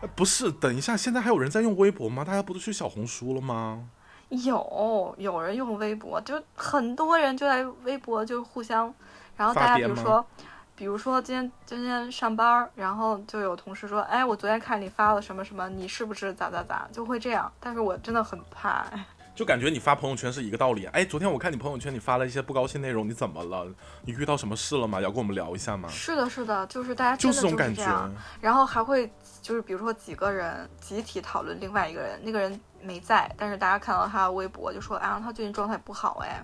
[0.00, 2.24] 呃 不是，等一下，现在还有人在用微博吗？
[2.24, 3.88] 大家不都去小红书了吗？
[4.28, 8.92] 有有人用微博，就很多人就在微博就互相，
[9.36, 10.26] 然后大家比如说，
[10.74, 17.50] 比如说今天今天上班儿，然后就有同事说，哎，我昨天看你发了什么什么，你是不是咋咋咋，就会这样。
[17.60, 19.06] 但是我真的很怕，哎
[19.36, 20.86] 就感觉你发朋友圈是一个道理。
[20.86, 23.70] 哎，昨天我看你朋友圈你发了一些不高兴内容，你怎么了？
[24.00, 24.98] 你遇到什么事了吗？
[24.98, 25.86] 要跟我们聊一下吗？
[25.90, 28.10] 是的，是的，就是大家就是这种感觉。
[28.40, 29.12] 然后还会
[29.42, 36.42] 就是比如说几个人集体讨论另外一个人，那个人没在，但是大家看到他的微博就说，啊，他最近状态不好，哎，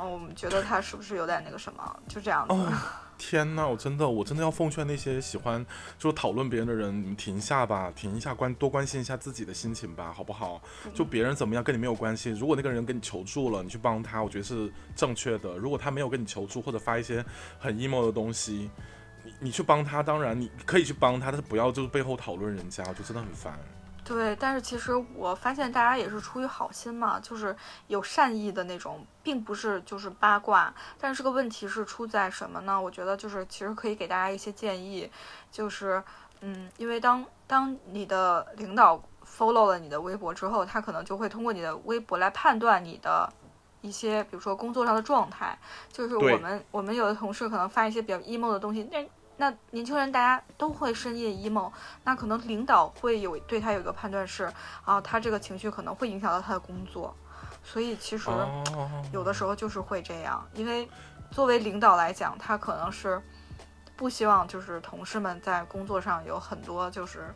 [0.00, 2.54] 嗯，我们觉得他是不是有点那个什么，就这样子。
[2.54, 2.72] 哦
[3.18, 5.64] 天呐，我真的，我真的要奉劝那些喜欢
[5.98, 10.62] 就讨论别人的人，你们停下吧，停一下关，多关心一下自己的心情吧，好不好？
[10.94, 12.30] 就别人怎么样跟你没有关系。
[12.30, 15.56] 如果那个人跟你求助了，你去帮他，我觉得是正确的。
[15.56, 17.24] 如果他没有跟你求助，或者发一些
[17.58, 18.70] 很 emo 的东西，
[19.24, 23.58] 你你去帮他，当然你可以去帮他，但是不要就是背后讨论人家，我觉得真的很烦。
[24.08, 27.54] 对，但是其实我发现大家也是出于好心嘛，就是
[27.88, 30.72] 有善意的那种，并不是就是八卦。
[30.98, 32.80] 但是这个问题是出在什么呢？
[32.80, 35.10] 我觉得就是其实可以给大家一些建议，
[35.52, 36.02] 就是
[36.40, 43.30] 嗯，因为当当你的领导 follow 了你的微博之后，他可能就会通过你的微博来判断你的。
[43.80, 45.56] 一些比如说工作上的状态，
[45.92, 51.72] 就是我们我们有的同事可能发一些比较 emo 的东西，那那年轻人大家都会深夜 emo，
[52.04, 54.52] 那可能领导会有对他有一个判断是
[54.84, 57.16] 啊，他这个情绪可能会影响到他的工作，
[57.62, 58.64] 所以其实哦，
[59.12, 60.88] 有的时候就是会这样，因为
[61.30, 63.22] 作为领导来讲，他可能是
[63.96, 67.32] 不希望就是同事们在工作上有很多就是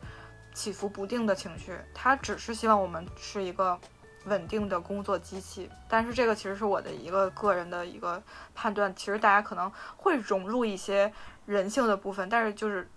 [0.52, 3.78] 起伏不定的情绪，他只是希望我们是一个
[4.24, 5.68] 稳定的工作机器。
[5.88, 8.22] 但是这个其实是我的一个个人的一个
[8.54, 11.12] 判断，其实大家可能会融入一些
[11.46, 12.88] 人性的部分，但是就是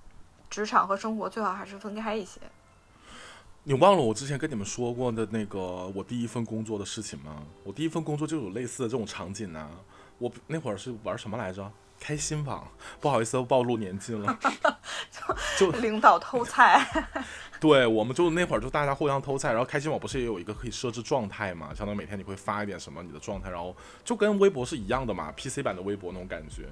[0.50, 2.40] 职场和生活最好还是分开一些。
[3.64, 7.42] 你忘了我之前跟你们说过的那个我第一份工作的事情吗？
[7.64, 9.70] 我第一份工作就有类似的这种场景呢、
[10.20, 11.72] 我那会儿是玩什么来着？
[12.00, 12.68] 开心网，
[13.00, 14.38] 不好意思，暴露年纪了。
[15.58, 16.86] 就 领导偷菜，
[17.60, 21.74] 对，我们就那会儿就大家互相偷菜，然后开心网不是也有一个可以设置状态嘛？
[21.74, 26.64] 相当于每天你会发一点什么你的状态，然后就跟微博是一样的嘛，PC 版的微博那种感觉。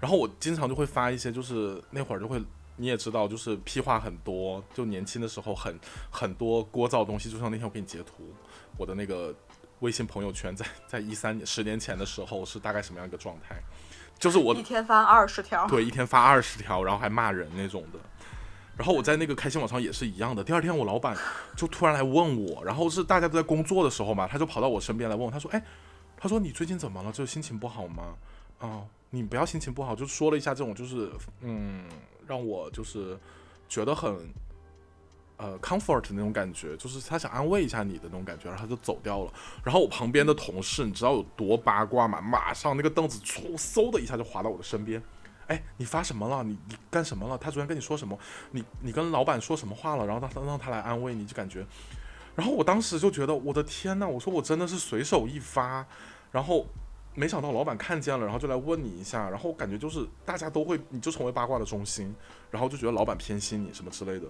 [0.00, 2.42] 然后我经常就会发一些，就是那会儿就会
[2.76, 5.78] 你也知道，就是屁话很多，就年轻的时候很
[6.10, 7.30] 很多聒噪的东西。
[7.30, 8.34] 就像那天我给你截图，
[8.76, 9.34] 我的那个
[9.80, 13.62] 微信朋友圈在在一三年十年前的时候是大概什么样一个状态？
[14.18, 15.66] 就是我一天发二十条。
[15.66, 17.98] 对，一天发二十条，然后还骂人那种的。
[18.76, 20.44] 然后我在那个开心网上也是一样的。
[20.44, 21.16] 第二天我老板
[21.56, 25.62] 就突然来问我，然后是大家都在工作的时候嘛，他就跑到我身边来问我，他说：“哎，
[26.16, 27.10] 他说你最近怎么了？
[27.10, 28.14] 就是心情不好吗？
[28.58, 31.10] 啊、你不要心情不好。”就说了一下这种，就是
[31.40, 31.84] 嗯，
[32.26, 33.18] 让我就是
[33.66, 34.28] 觉得很
[35.36, 39.32] 呃 comfort 那种感觉，就是他想安慰一下你的那种感觉，然后他就走掉了。
[39.62, 42.20] 然后我旁边的同事，你知道有多八卦吗？
[42.20, 45.02] 马上那个凳子嗖嗖的一下就滑到我的身边。
[45.48, 46.42] 哎，你发什么了？
[46.42, 47.38] 你你干什么了？
[47.38, 48.18] 他昨天跟你说什么？
[48.50, 50.04] 你你跟老板说什么话了？
[50.04, 51.64] 然后他他让他来安慰你，就感觉，
[52.34, 55.86] 然后我当时就觉得我的天呐，我说我真的是随手一发，
[56.32, 56.66] 然后
[57.14, 62.12] 没想到老板看见了，然后就来问你一下，然后感觉就是大家都会，你就成为八卦的中心，
[62.50, 64.26] 然后就觉得老板偏心你什么之类的。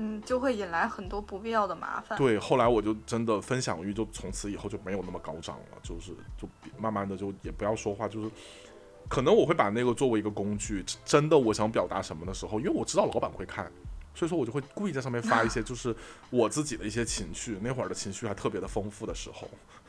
[0.00, 2.16] 嗯，就会引来很多不必要的麻烦。
[2.16, 8.30] 对，后来我就真的分享欲就从此以后就没有那么高涨了，就是就慢慢的就也不要说话，就是
[9.08, 13.68] 可能我会把那个作为一个工具，真的我想表达什么的时候，因为我知道老板会看，
[14.14, 15.92] 所以说我就会故意在上面发一些 就是
[16.30, 19.48] 我自己的一些情绪，那会儿的情绪还特别的丰富的时候，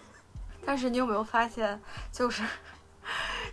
[0.66, 1.80] 但是你有没有发现，
[2.12, 2.42] 就是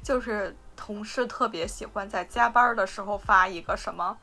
[0.02, 4.16] 就是同事特别喜欢在加班的时候发一个什么，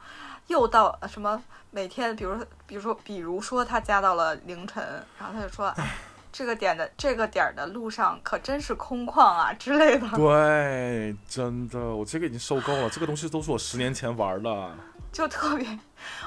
[0.48, 1.42] 又到什么
[1.72, 2.36] 每天，比如
[2.66, 4.84] 比如说比如说他加到了凌晨，
[5.20, 5.68] 然后他就说。
[5.70, 5.88] 哎
[6.36, 14.76] 这个点的这个点儿的路上可真是空旷啊 之类的，对，真的，我这个已经受够了，这个东西都是我十年前玩的，
[15.12, 15.80] 就特别，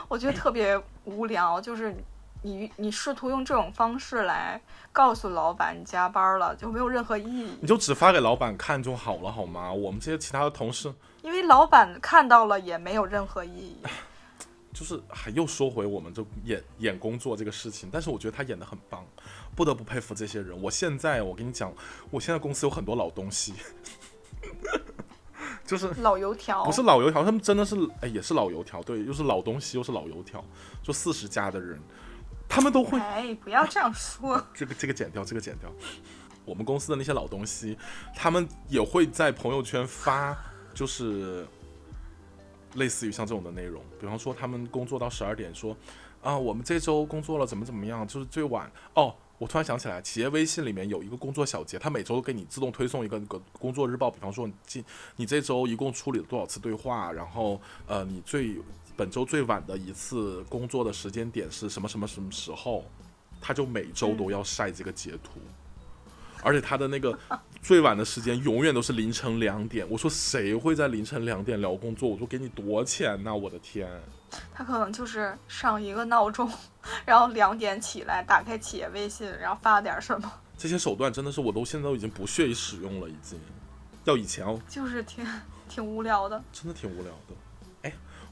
[0.06, 1.60] 我觉得特别无聊。
[1.60, 1.92] 就是
[2.46, 4.60] 你你试图用这种方式来
[4.92, 7.66] 告诉老板你加班了，就没有任何意义你。
[7.66, 9.72] 就只发给老板看就好了，好吗？
[9.72, 10.94] 我们这些其他的同事。
[11.22, 13.78] 因为老板看到了也没有任何意义。
[14.72, 19.04] 就是还又说回我们这演演工作这个事情，但是我觉得他演的很棒，
[19.56, 20.56] 不得不佩服这些人。
[20.62, 21.72] 我现在我跟你讲，
[22.10, 23.54] 我现在公司有很多老东西，
[25.66, 30.44] 就是老油条不是老油条，他们真的是哎也是老油条，对，又是老东西又是老油条，
[30.82, 31.80] 就四十加的人，
[32.48, 34.42] 他们都会哎，不要这样说。
[34.54, 35.70] 这个这个剪掉，这个剪掉。
[36.44, 37.76] 我们公司的那些老东西，
[38.14, 40.36] 他们也会在朋友圈发，
[40.72, 41.46] 就是
[42.74, 45.76] 类似于像这种的内容，比方说他们工作到十二点，说
[46.22, 49.14] 啊，我们这周工作了怎么怎么样，就是最晚哦。
[49.38, 54.82] 我突然想起来，企业微信里面有一个工作小结，它每周给你自动推送一个那个工作日报，比方说你今
[55.16, 58.58] 你这周一共处理了多少次对话，然后呃你最
[58.96, 62.84] 本周最晚的一次工作的时间点是什么什么什么时候，
[63.40, 65.40] 他就每周都要晒这个截图。
[66.42, 67.18] 而且他的那个
[67.60, 69.86] 最晚的时间永远都是凌晨两点。
[69.90, 72.08] 我说谁会在凌晨两点聊工作？
[72.08, 73.88] 我说给你多钱呐、我的天！
[74.52, 76.50] 他可能就是上一个闹钟，
[77.04, 83.38] 然后两点起来，打开企业微信，然后发点什么，这些手段真的是我都现在都已经不屑于使用了，已经。
[84.04, 85.26] 要以前哦，就是挺
[85.68, 86.40] 挺无聊的。
[86.52, 87.34] 真的挺无聊的。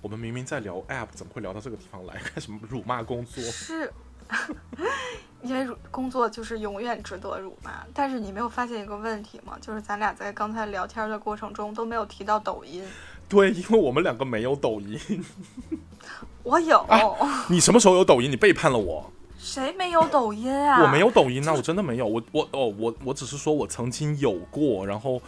[0.04, 2.14] 哎，我们明明在聊 app，怎么会聊到这个地方来？
[2.34, 3.42] 干什么辱骂工作？
[3.42, 3.90] 是，
[5.42, 7.86] 因为辱工作就是永远值得辱骂。
[7.94, 9.56] 但是你没有发现一个问题吗？
[9.62, 12.84] 就是咱俩在刚才聊天的过程中都没有提到抖音。
[13.28, 15.24] 对，因为我们两个没有抖音。
[16.44, 18.30] 我有，啊你什么时候有抖音？
[18.30, 19.10] 你背叛了我。
[19.38, 20.82] 谁没有抖音啊？
[20.82, 22.06] 我没有抖音呐、我真的没有。
[22.06, 25.20] 我我哦，我我只是说我曾经有过，然后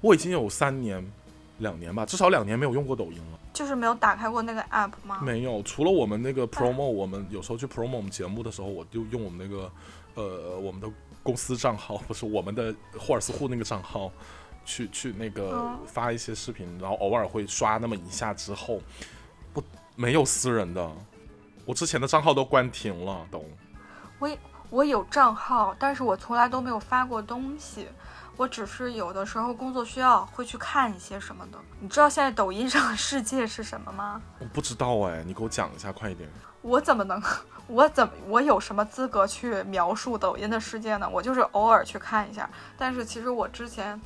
[0.00, 1.06] 我已经有三年、
[1.58, 3.38] 两年吧，至少两年没有用过抖音了。
[3.52, 5.20] 就是没有打开过那个 app 吗？
[5.22, 9.70] 没有，除了我们那个 promo，我们有时候去 promo 我们节目的时候，我就用我们那个
[10.14, 10.88] 呃我们的
[11.22, 14.10] 公司账号， 不是我们的霍尔斯户那个账号，
[14.64, 18.80] 去去那个嗯发一些视频，然后偶尔会刷那么一下之后，
[19.52, 19.62] 不
[19.96, 20.90] 没有私人的，
[21.66, 23.44] 我之前的账号都关停了，都。
[24.18, 24.30] 我
[24.70, 27.86] 我有账号，但是我从来都没有发过东西。
[28.36, 31.58] 我只是有的时候工作需要会去看一些什么的。
[31.80, 34.20] 你知道现在抖音上的世界是什么吗？
[34.38, 36.28] 我不知道哎，你给我讲一下，快一点。
[36.62, 37.22] 我怎么能？
[37.66, 38.12] 我怎么？
[38.26, 41.08] 我有什么资格去描述抖音的世界呢？
[41.08, 42.48] 我就是偶尔去看一下。
[42.78, 44.00] 但是其实我之前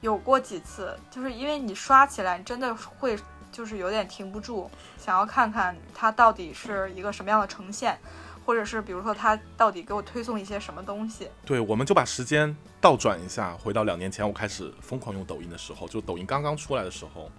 [0.00, 3.18] 有过几次，就是因为你刷起来真的会
[3.52, 4.68] 就是有点停不住，
[4.98, 7.98] 想要看看它到底是一个什么样的呈现。
[8.46, 11.30] 或者是比如说他到底给我推送一些什么东西？
[11.44, 17.30] 对，我们就把时间倒转一下，回到两年前我开始疯狂用抖音的时候，就抖音刚刚出来的时候。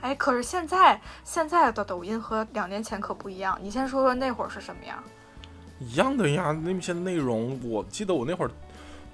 [0.00, 3.58] 哎，可是现在现在的抖音和两年前可不一样。
[3.62, 5.02] 你先说说那会儿是什么样？
[5.78, 8.50] 一样的呀，那些内容，我记得我那会儿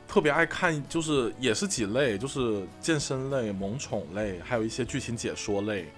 [0.06, 5.92] 特别爱看，就是也是几类，就是健身类、萌宠类，还有一些剧情解说类。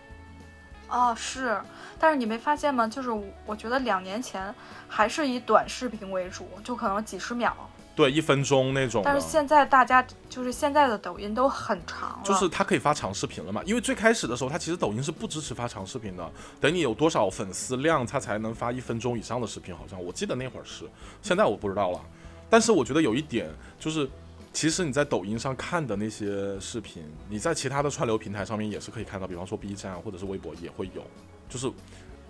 [0.89, 1.61] 哦，是，
[1.99, 2.87] 但是你没发现吗？
[2.87, 3.11] 就是
[3.47, 4.55] 我觉得两年前
[4.89, 7.57] 还是以短视频为主，就可能几十秒，
[7.95, 9.03] 对，一分钟那种。
[9.05, 13.63] 但是现在大家就是现在的抖音都很长，就是它可以发长视频了嘛？
[13.65, 16.31] 因为最开始的时候，它其实抖音是不支持发长视频的，
[16.61, 19.75] 等你有多少粉丝量，它才能发一分钟以上的视频。
[19.77, 20.85] 好像我记得那会儿是，
[21.23, 22.01] 现在我不知道了。
[22.49, 24.09] 但是我觉得有一点就是。
[24.55, 31.03] 其实你在抖音上看的那些视频，你在其他的串流平台上面也是可以看到，比方说 B 站或者是微博也会有，
[31.49, 31.73] 就是，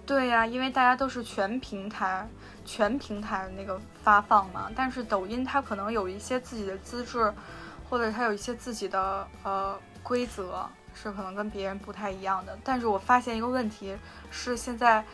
[0.06, 2.28] 对呀，因为大家都是全平台、
[2.72, 4.70] 全平台那个发放嘛。
[4.74, 7.30] 但是抖音它可能有一些自己的资质，
[7.90, 12.58] 或者它有一些自己的呃规则，是可能跟别人不太一样的。
[12.64, 13.94] 但是我发现一个问题
[14.30, 15.04] 是，现在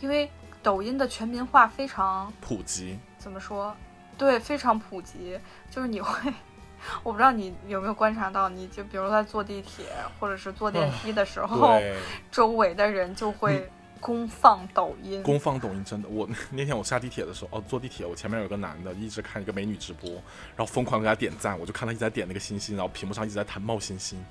[0.00, 0.28] 因为
[0.62, 3.72] 抖音的全民化非常普及，怎么说？
[4.18, 5.38] 对，非常普及，
[5.70, 6.34] 就是你会。
[7.02, 9.86] 我不知道你有没有观察到，你就比如在坐地铁
[10.20, 11.80] 或者是坐电梯的时候，
[12.30, 13.68] 周围的人就会
[14.00, 15.22] 公放抖音。
[15.22, 20.10] 公放抖音真的，我 那天我下地铁的时候，哦，坐地铁，我前面有个男的一直看一个美女直播，
[20.56, 24.24] 然后疯狂给他点赞，我就看他一直在点那个星星，然后屏幕上一直在弹冒星星。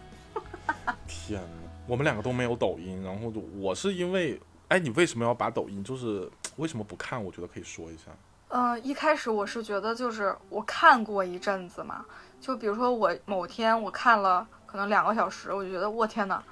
[1.08, 5.84] 天呐，我们两个都没有抖音，然后我是因为，哎，你为什么要把抖音？
[5.84, 7.24] 就是 为什么不看？
[7.24, 8.12] 我觉得可以说一下。
[8.50, 12.06] 嗯，一开始我是觉得就是我看过一阵子嘛。
[12.40, 16.44] 就比如说我某天我看了可能两个小时，我就觉得我天呐，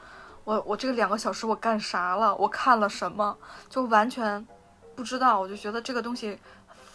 [0.43, 2.35] 我我这个两个小时我干啥了？
[2.35, 3.37] 我看了什么？
[3.69, 4.45] 就完全
[4.95, 5.39] 不知道。
[5.39, 6.37] 我就觉得这个东西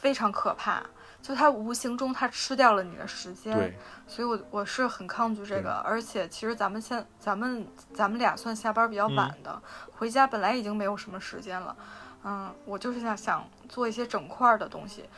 [0.00, 0.82] 非常可怕，
[1.22, 3.74] 就它无形中它吃掉了你的时间。
[4.06, 5.72] 所以我我是很抗拒这个。
[5.84, 11.76] 而且其实咱们现咱们咱们俩算下班比较晚的，回家本来已经没有什么时间了。
[12.24, 15.08] 嗯，我就是想想做一些整块的东西，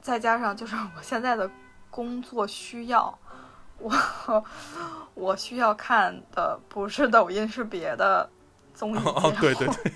[0.00, 1.50] 再加上就是我现在的。
[1.90, 3.16] 工作需要，
[3.84, 4.44] 我
[5.14, 8.28] 我需要看的不是抖音，是别的
[8.74, 9.92] 综艺哦，对对对，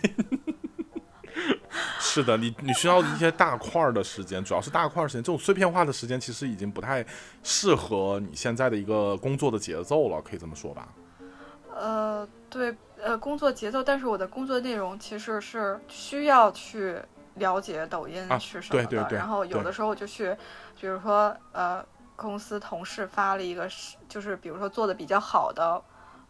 [1.98, 7.04] 是的，你你需要一些大块的时间，主要是大块时间，这种碎片化的时间其实已经不太
[7.42, 10.88] 适合你现在的一个工作的节奏了，可以这么说吧？
[11.74, 17.00] 呃，对，呃，工作节奏，但是我的工作内容其实是需要去
[17.36, 20.36] 了解抖音是什么的，然后有的时候我就去。
[20.80, 21.84] 比如说，呃，
[22.18, 23.70] 公司同事发了一个，
[24.08, 25.80] 就是比如说做的比较好的，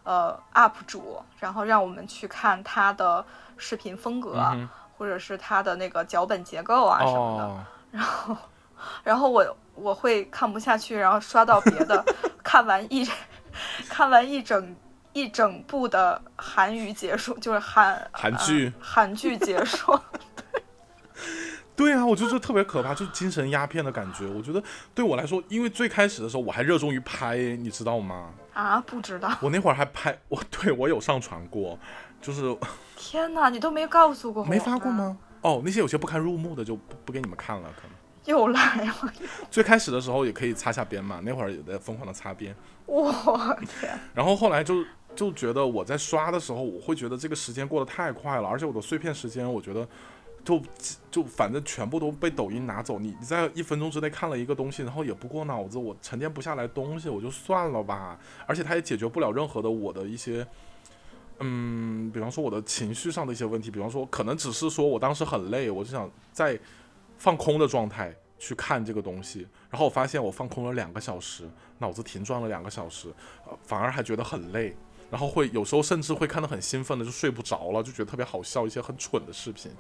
[0.04, 3.24] 呃，UP 主，然后让我们去看他的
[3.56, 4.34] 视频风格，
[4.98, 7.64] 或者是他的那个脚本结构啊什么的。
[7.98, 8.36] 然后，
[9.02, 12.04] 然后我我会看不下去，然后刷到别的，
[12.44, 13.08] 看完一
[13.88, 14.76] 看完一整
[15.14, 19.98] 一整部的韩语结束，就是韩韩剧韩剧结束。
[21.78, 24.26] 对啊，我就得特别可怕，就是精神鸦片的感觉。
[24.26, 24.60] 我觉得
[24.92, 28.30] 对我来说，因为最开始的时候我还热衷于拍，你知道吗？
[28.52, 29.38] 啊，不知道。
[29.40, 31.78] 我那会儿还拍，我对我有上传过，
[32.20, 32.54] 就是。
[32.98, 34.48] 天哪，你都没告诉过我。
[34.48, 35.16] 没发过吗？
[35.42, 37.92] 哦，那些有些不堪入目的就不不给你们看了，可能。
[38.24, 39.12] 又来了。
[39.48, 42.52] 最开始的时候也可以擦下边嘛，那会儿也在疯狂的擦边。
[42.86, 43.12] 我
[43.80, 43.96] 天。
[44.12, 49.86] 然后后来就就觉得我在刷的时候，我会觉得这个时间过得太快了，而且我的碎片时间，我觉得。
[50.48, 50.62] 就
[51.10, 58.18] 就反正全部都被抖音拿走，你你在一分钟之内看了一个东西，然后也不过脑子，我沉淀不下来东西，我就算了吧。
[58.46, 60.46] 而且它也解决不了任何的我的一些，
[61.40, 66.58] 嗯，比方说我的情绪上的一些问题，比方说可能只是说我当时很累，我就想在
[67.18, 71.46] 放空的状态去看这个东西，然后我发现我放空了两个小时，
[71.76, 73.12] 脑子停转了两个小时，
[73.66, 74.74] 反而还觉得很累，
[75.10, 79.70] 然后会有时候甚至会看得很兴奋的就睡不着了，就觉得特别好笑，一些很蠢的视频。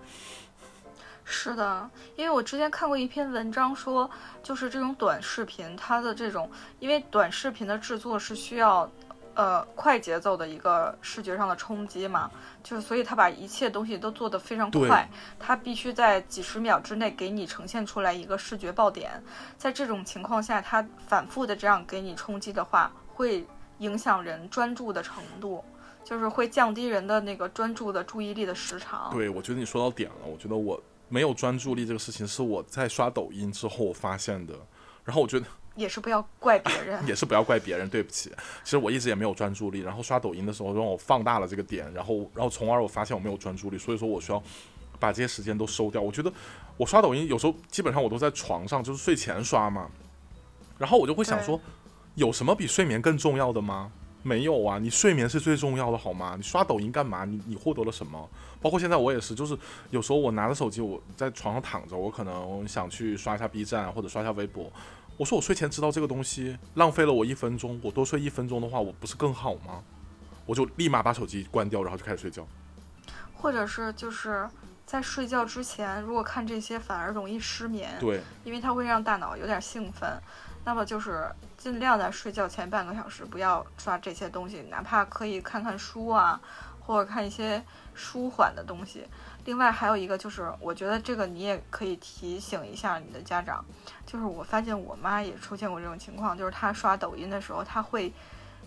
[1.30, 4.10] 是的，因为我之前看过一篇文章，说
[4.42, 6.50] 就是这种短视频，它的这种，
[6.80, 8.90] 因为短视频的制作是需要，
[9.34, 12.30] 呃快节奏的一个视觉上的冲击嘛，
[12.62, 15.06] 就是所以他把一切东西都做得非常快，
[15.38, 19.22] 他必须在几十秒之内给你呈现出来一个视觉爆点，
[19.58, 23.44] 在这种情况下，他反复的这样给你冲击的话，会
[23.80, 25.62] 影响人专注的程度。
[26.04, 29.10] 就是会降低人的那个专注的注意力的时长。
[29.12, 30.16] 对，我觉得你说到点了。
[30.24, 34.54] 我觉得我没有专注力这个事情是我在刷抖音之后我发现的。
[35.04, 38.30] 然后我觉得也是不要怪别人， 也是不要怪别人，对不起。
[38.62, 44.42] 其实我一直也没有专注力，然后刷抖音的时候让我放大了这个点，然后然后从而我发现我没有专注力，所以说我需要
[44.98, 46.00] 把这些时间都收掉。
[46.00, 46.30] 我觉得
[46.76, 49.88] 我刷抖音有时候基本上我都在床上，就是睡前刷嘛。
[50.76, 51.60] 然后我就会想说，
[52.16, 53.90] 有什么比睡眠更重要的吗？
[54.22, 56.34] 没有啊，你睡眠是最重要的，好吗？
[56.36, 57.24] 你刷抖音干嘛？
[57.24, 58.28] 你你获得了什么？
[58.60, 59.56] 包括现在我也是，就是
[59.90, 64.70] 有时候我拿着手机，我在床上躺着，我可能想去刷一下 B 站或者刷一下微博。
[65.16, 69.82] 我说我睡前知道这个东西，浪费了我一分钟，我多睡一分钟的话，我不是更好吗？
[70.46, 72.46] 我就立马把手机关掉，然后就开始睡觉。
[73.34, 74.48] 或者是就是
[74.84, 80.20] 在睡觉之前，如果看这些反而容易失眠，对，因为它会让大脑有点兴奋。
[80.68, 86.38] 那么就是尽量在睡觉前半个小时不要刷这些东西，哪怕可以看看书啊，
[86.78, 87.64] 或者看一些
[87.94, 89.08] 舒缓的东西。
[89.46, 93.64] 另外还有一个就是，我觉得这个你也可以提醒一下你的家长，
[94.04, 98.12] 就是我发现我妈也出现过这种情况，就是她刷抖音的时候，她会，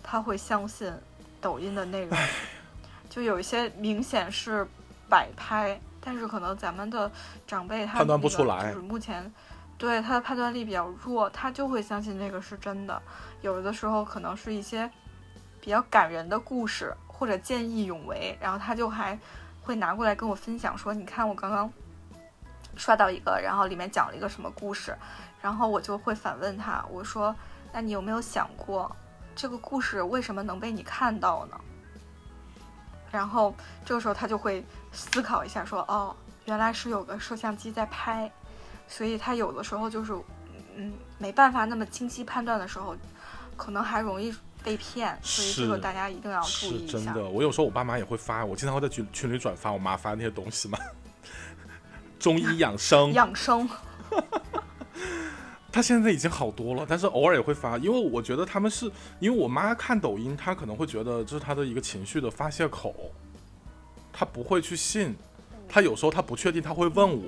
[0.02, 0.92] 她会相信
[1.40, 2.18] 抖音的内容，
[3.08, 4.66] 就有一些明显是
[5.08, 7.08] 摆拍，但是可能咱们的
[7.46, 9.32] 长辈他判断不那个出来就是目前。
[9.82, 13.02] 对他的判断力比较弱，他就会相信那个是真的。
[13.40, 14.88] 有的时候可能是一些
[15.60, 19.18] 比较感人的故事或者见义勇为，然后他就还
[19.60, 21.68] 会拿过来跟我分享说：“你看我刚刚
[22.76, 24.96] 刷到一个，然后里面讲了一个什么故事。”
[25.42, 27.34] 然后我就会反问他：“我说，
[27.72, 28.94] 那你有没有想过，
[29.34, 31.60] 这个故事为什么能被你看到呢？”
[33.10, 33.52] 然后
[33.84, 36.14] 这个时候他就会思考一下，说：“哦，
[36.44, 38.30] 原来是有个摄像机在拍。”
[38.88, 40.12] 所以他有的时候就是，
[40.76, 42.96] 嗯，没办法那么清晰判断的时候，
[43.56, 45.18] 可能还容易被骗。
[45.22, 46.98] 所以这个大家一定要注意一下。
[46.98, 50.78] 是真的，我有时候我爸妈也会发，我经常会在群群里转发我妈发那些东西嘛。
[52.18, 53.68] 中医养生，养生。
[55.72, 58.84] 他现在已经好多了，但是偶尔也会发，因为我觉得他们是
[59.20, 62.94] 因为我妈看抖音，她可能会觉得这是她的一个情绪的发泄口，
[64.12, 65.16] 她不会去信，
[65.66, 67.26] 她有时候她不确定，她会问我。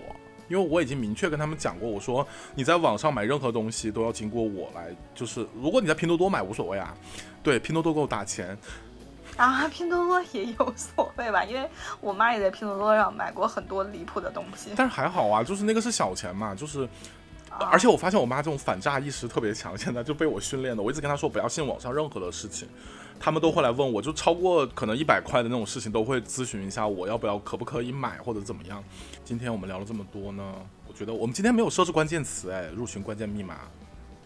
[0.49, 6.95] 因为我已经明确跟他们讲过，我说你在网上买任何东西都要经过我来，就是如果你在拼多多买无所谓啊，
[7.43, 8.57] 对，拼多多给我打钱。
[9.37, 11.69] 啊，拼多多也有所谓吧，因为
[12.01, 16.89] 我妈也在拼多多上买过很多离谱的东西，但是还好啊，就是那个是小钱嘛，就是，
[17.51, 22.69] 而且我发现我妈这种反诈意识特别强，现在就被我训练的，我一直跟她说不要信网上任何的事情。
[23.25, 28.85] 他们都会来问我，就超过可能一百块的那种事情，都会咨询一下我要不要可不可以买或者怎么样。
[29.25, 30.55] 今天我们聊了这么多呢，
[30.87, 33.61] 我觉得我们今天没有设置关键词，哎，入群关键密码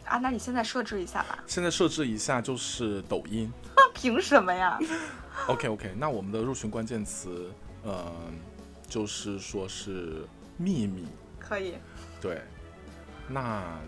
[0.05, 1.38] 啊，那你现在设置一下吧。
[1.46, 3.49] 现在设置一下就是抖音，
[3.94, 4.76] 凭什么呀
[5.46, 7.53] ？OK OK，那我们的入群关键词，
[7.84, 8.12] 嗯，
[8.88, 10.26] 就是说是
[10.57, 11.07] 秘密，
[11.38, 11.74] 可以。
[12.20, 12.42] 对，
[13.28, 13.78] 那。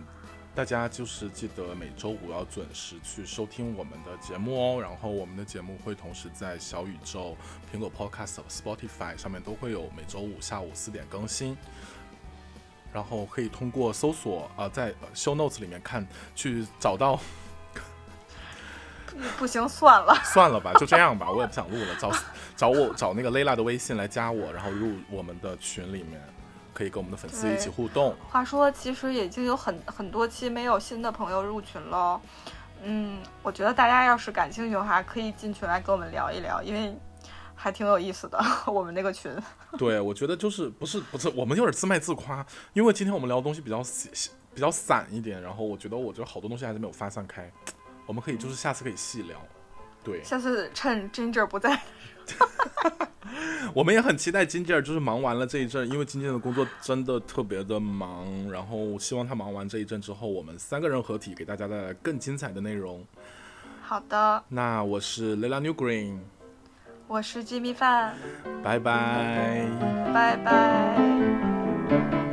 [0.54, 4.82] 大家就是记得每周五要准时去收听我们的节目哦。
[4.82, 7.36] 然后我们的节目会同时在小宇宙、
[7.72, 11.56] 苹果 Podcast、Spotify 上面都会有每周五下午四点更新。
[12.92, 17.20] 然后可以通过搜索啊，在 Show Notes 里面看去找到。
[19.38, 21.94] 不行，算了，算了吧，就这样吧，我也不想录了。
[21.98, 22.12] 找
[22.56, 26.20] 找我找那个 Layla 的微信来加我，然后入我们的群里面。
[26.80, 28.16] 可以跟我们的粉丝一起互动。
[28.30, 32.18] 话说，其实已经有很很多期没有新的朋友入群了。
[32.82, 36.96] 嗯，我觉得大家要是感兴趣的话，可以进群来跟我们聊一聊，因为
[37.54, 38.42] 还挺有意思的。
[38.66, 39.30] 我们那个群。
[39.76, 43.82] 对，我觉得就是不是不是，我们有点自卖自夸，因为今天我们聊的东西比较
[44.54, 47.52] 比较散一点，然后我觉得我觉得好多东西还是没有发散开，
[48.06, 49.38] 我们可以就是下次可以细聊。
[50.02, 51.80] 对，下次趁 Ginger 不在。
[53.74, 63.04] 我们也很期待金姐儿，就是忙完了这一阵，因为金姐的工作真的特别的忙，然后希望她忙完这一阵之后，我们三个人合体，给大家带来更精彩的内容。
[63.82, 66.18] 好的，那我是 Lela New Green，
[67.06, 68.12] 我是 Jimmy Fan，
[68.62, 69.66] 拜拜，
[70.12, 72.29] 拜拜。